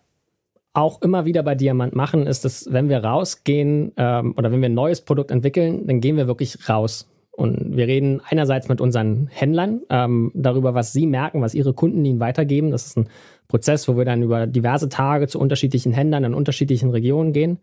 auch 0.75 1.03
immer 1.03 1.25
wieder 1.25 1.43
bei 1.43 1.55
Diamant 1.55 1.95
machen, 1.95 2.27
ist, 2.27 2.45
dass 2.45 2.73
wenn 2.73 2.89
wir 2.89 3.05
rausgehen 3.05 3.93
ähm, 3.97 4.35
oder 4.37 4.51
wenn 4.51 4.61
wir 4.61 4.69
ein 4.69 4.75
neues 4.75 5.03
Produkt 5.03 5.31
entwickeln, 5.31 5.87
dann 5.87 6.01
gehen 6.01 6.17
wir 6.17 6.27
wirklich 6.27 6.69
raus. 6.69 7.09
Und 7.31 7.77
wir 7.77 7.87
reden 7.87 8.21
einerseits 8.29 8.69
mit 8.69 8.81
unseren 8.81 9.27
Händlern 9.29 9.81
ähm, 9.89 10.33
darüber, 10.35 10.75
was 10.75 10.93
sie 10.93 11.07
merken, 11.07 11.41
was 11.41 11.55
ihre 11.55 11.73
Kunden 11.73 12.05
ihnen 12.05 12.21
weitergeben. 12.21 12.71
Das 12.71 12.87
ist 12.87 12.99
ein 12.99 13.09
Prozess, 13.49 13.89
wo 13.89 13.97
wir 13.97 14.05
dann 14.05 14.23
über 14.23 14.47
diverse 14.47 14.89
Tage 14.89 15.29
zu 15.29 15.39
unterschiedlichen 15.39 15.93
Händlern 15.93 16.25
in 16.25 16.35
unterschiedlichen 16.35 16.91
Regionen 16.91 17.33
gehen. 17.33 17.59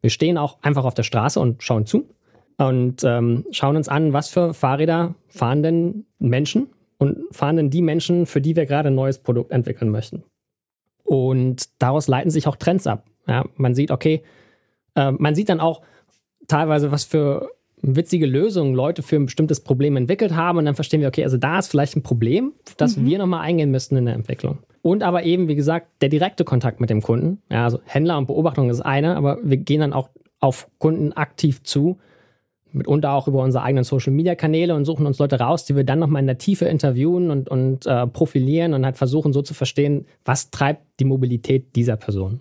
Wir 0.00 0.10
stehen 0.10 0.38
auch 0.38 0.58
einfach 0.62 0.84
auf 0.84 0.94
der 0.94 1.02
Straße 1.02 1.40
und 1.40 1.62
schauen 1.62 1.86
zu 1.86 2.08
und 2.58 3.02
ähm, 3.04 3.46
schauen 3.50 3.76
uns 3.76 3.88
an, 3.88 4.12
was 4.12 4.28
für 4.28 4.52
Fahrräder 4.52 5.14
fahren 5.28 5.62
denn 5.62 6.04
Menschen 6.18 6.68
und 6.98 7.18
fahren 7.30 7.56
denn 7.56 7.70
die 7.70 7.82
Menschen, 7.82 8.26
für 8.26 8.40
die 8.40 8.56
wir 8.56 8.66
gerade 8.66 8.88
ein 8.88 8.94
neues 8.94 9.18
Produkt 9.18 9.52
entwickeln 9.52 9.90
möchten. 9.90 10.22
Und 11.08 11.70
daraus 11.78 12.06
leiten 12.06 12.30
sich 12.30 12.46
auch 12.46 12.56
Trends 12.56 12.86
ab. 12.86 13.06
Ja, 13.26 13.46
man 13.56 13.74
sieht, 13.74 13.90
okay, 13.90 14.22
äh, 14.94 15.10
man 15.12 15.34
sieht 15.34 15.48
dann 15.48 15.58
auch 15.58 15.80
teilweise, 16.48 16.92
was 16.92 17.04
für 17.04 17.48
witzige 17.80 18.26
Lösungen 18.26 18.74
Leute 18.74 19.02
für 19.02 19.16
ein 19.16 19.24
bestimmtes 19.24 19.60
Problem 19.60 19.96
entwickelt 19.96 20.34
haben. 20.34 20.58
Und 20.58 20.66
dann 20.66 20.74
verstehen 20.74 21.00
wir, 21.00 21.08
okay, 21.08 21.24
also 21.24 21.38
da 21.38 21.58
ist 21.58 21.68
vielleicht 21.68 21.96
ein 21.96 22.02
Problem, 22.02 22.52
das 22.76 22.96
mhm. 22.96 23.06
wir 23.06 23.18
nochmal 23.18 23.40
eingehen 23.40 23.70
müssten 23.70 23.96
in 23.96 24.04
der 24.04 24.14
Entwicklung. 24.14 24.58
Und 24.82 25.02
aber 25.02 25.24
eben, 25.24 25.48
wie 25.48 25.54
gesagt, 25.54 25.88
der 26.02 26.10
direkte 26.10 26.44
Kontakt 26.44 26.80
mit 26.80 26.90
dem 26.90 27.00
Kunden. 27.00 27.40
Ja, 27.50 27.64
also 27.64 27.80
Händler 27.84 28.18
und 28.18 28.26
Beobachtung 28.26 28.68
ist 28.68 28.80
eine, 28.80 29.16
aber 29.16 29.38
wir 29.42 29.56
gehen 29.56 29.80
dann 29.80 29.92
auch 29.94 30.10
auf 30.40 30.68
Kunden 30.78 31.14
aktiv 31.14 31.62
zu 31.62 31.98
mitunter 32.72 33.12
auch 33.12 33.28
über 33.28 33.42
unsere 33.42 33.64
eigenen 33.64 33.84
Social-Media-Kanäle 33.84 34.74
und 34.74 34.84
suchen 34.84 35.06
uns 35.06 35.18
Leute 35.18 35.40
raus, 35.40 35.64
die 35.64 35.76
wir 35.76 35.84
dann 35.84 35.98
nochmal 35.98 36.20
in 36.20 36.26
der 36.26 36.38
Tiefe 36.38 36.66
interviewen 36.66 37.30
und, 37.30 37.48
und 37.48 37.86
äh, 37.86 38.06
profilieren 38.06 38.74
und 38.74 38.84
halt 38.84 38.96
versuchen 38.96 39.32
so 39.32 39.42
zu 39.42 39.54
verstehen, 39.54 40.06
was 40.24 40.50
treibt 40.50 40.82
die 41.00 41.04
Mobilität 41.04 41.74
dieser 41.76 41.96
Person. 41.96 42.40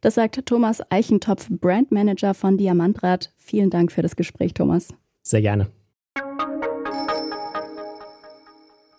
Das 0.00 0.16
sagt 0.16 0.44
Thomas 0.46 0.82
Eichentopf, 0.90 1.48
Brandmanager 1.48 2.34
von 2.34 2.58
Diamantrad. 2.58 3.32
Vielen 3.36 3.70
Dank 3.70 3.92
für 3.92 4.02
das 4.02 4.16
Gespräch, 4.16 4.52
Thomas. 4.52 4.88
Sehr 5.22 5.42
gerne. 5.42 5.68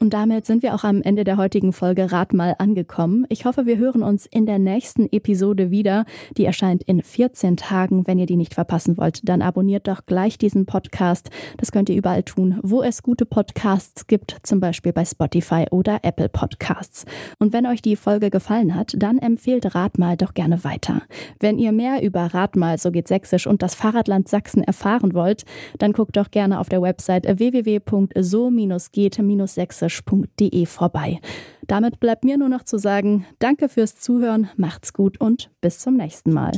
Und 0.03 0.13
damit 0.13 0.45
sind 0.45 0.63
wir 0.63 0.75
auch 0.75 0.83
am 0.83 1.01
Ende 1.01 1.23
der 1.23 1.37
heutigen 1.37 1.71
Folge 1.71 2.11
Rat 2.11 2.33
mal 2.33 2.55
angekommen. 2.57 3.25
Ich 3.29 3.45
hoffe, 3.45 3.65
wir 3.65 3.77
hören 3.77 4.03
uns 4.03 4.25
in 4.25 4.45
der 4.45 4.59
nächsten 4.59 5.07
Episode 5.09 5.71
wieder. 5.71 6.03
Die 6.35 6.43
erscheint 6.43 6.83
in 6.83 7.01
14 7.01 7.55
Tagen. 7.55 8.05
Wenn 8.05 8.19
ihr 8.19 8.25
die 8.25 8.35
nicht 8.35 8.53
verpassen 8.53 8.97
wollt, 8.97 9.21
dann 9.29 9.41
abonniert 9.41 9.87
doch 9.87 10.05
gleich 10.05 10.37
diesen 10.37 10.65
Podcast. 10.65 11.29
Das 11.55 11.71
könnt 11.71 11.87
ihr 11.87 11.95
überall 11.95 12.23
tun, 12.23 12.59
wo 12.63 12.83
es 12.83 13.01
gute 13.01 13.25
Podcasts 13.25 14.05
gibt, 14.05 14.35
zum 14.43 14.59
Beispiel 14.59 14.91
bei 14.91 15.05
Spotify 15.05 15.67
oder 15.71 15.99
Apple 16.01 16.27
Podcasts. 16.27 17.05
Und 17.39 17.53
wenn 17.53 17.65
euch 17.65 17.81
die 17.81 17.95
Folge 17.95 18.29
gefallen 18.29 18.75
hat, 18.75 18.95
dann 18.97 19.19
empfehlt 19.19 19.73
Rat 19.73 19.99
mal 19.99 20.17
doch 20.17 20.33
gerne 20.33 20.65
weiter. 20.65 21.03
Wenn 21.39 21.57
ihr 21.57 21.71
mehr 21.71 22.03
über 22.03 22.33
Rat 22.33 22.57
mal, 22.57 22.77
so 22.77 22.91
geht 22.91 23.07
Sächsisch 23.07 23.47
und 23.47 23.61
das 23.61 23.73
Fahrradland 23.73 24.27
Sachsen 24.27 24.65
erfahren 24.65 25.13
wollt, 25.13 25.45
dann 25.79 25.93
guckt 25.93 26.17
doch 26.17 26.29
gerne 26.29 26.59
auf 26.59 26.67
der 26.67 26.81
Website 26.81 27.25
www.so-geht-sächsisch 27.25 29.92
so-sächsisch.de 29.93 30.65
vorbei. 30.65 31.19
Damit 31.67 31.99
bleibt 31.99 32.23
mir 32.23 32.37
nur 32.37 32.49
noch 32.49 32.63
zu 32.63 32.77
sagen, 32.77 33.25
danke 33.39 33.69
fürs 33.69 33.95
Zuhören, 33.99 34.49
macht's 34.57 34.93
gut 34.93 35.19
und 35.19 35.49
bis 35.61 35.79
zum 35.79 35.95
nächsten 35.95 36.33
Mal. 36.33 36.51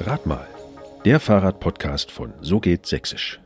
Rat 0.00 0.26
mal, 0.26 0.48
der 1.04 1.20
Fahrradpodcast 1.20 2.10
von 2.10 2.32
So 2.40 2.60
geht 2.60 2.86
Sächsisch. 2.86 3.41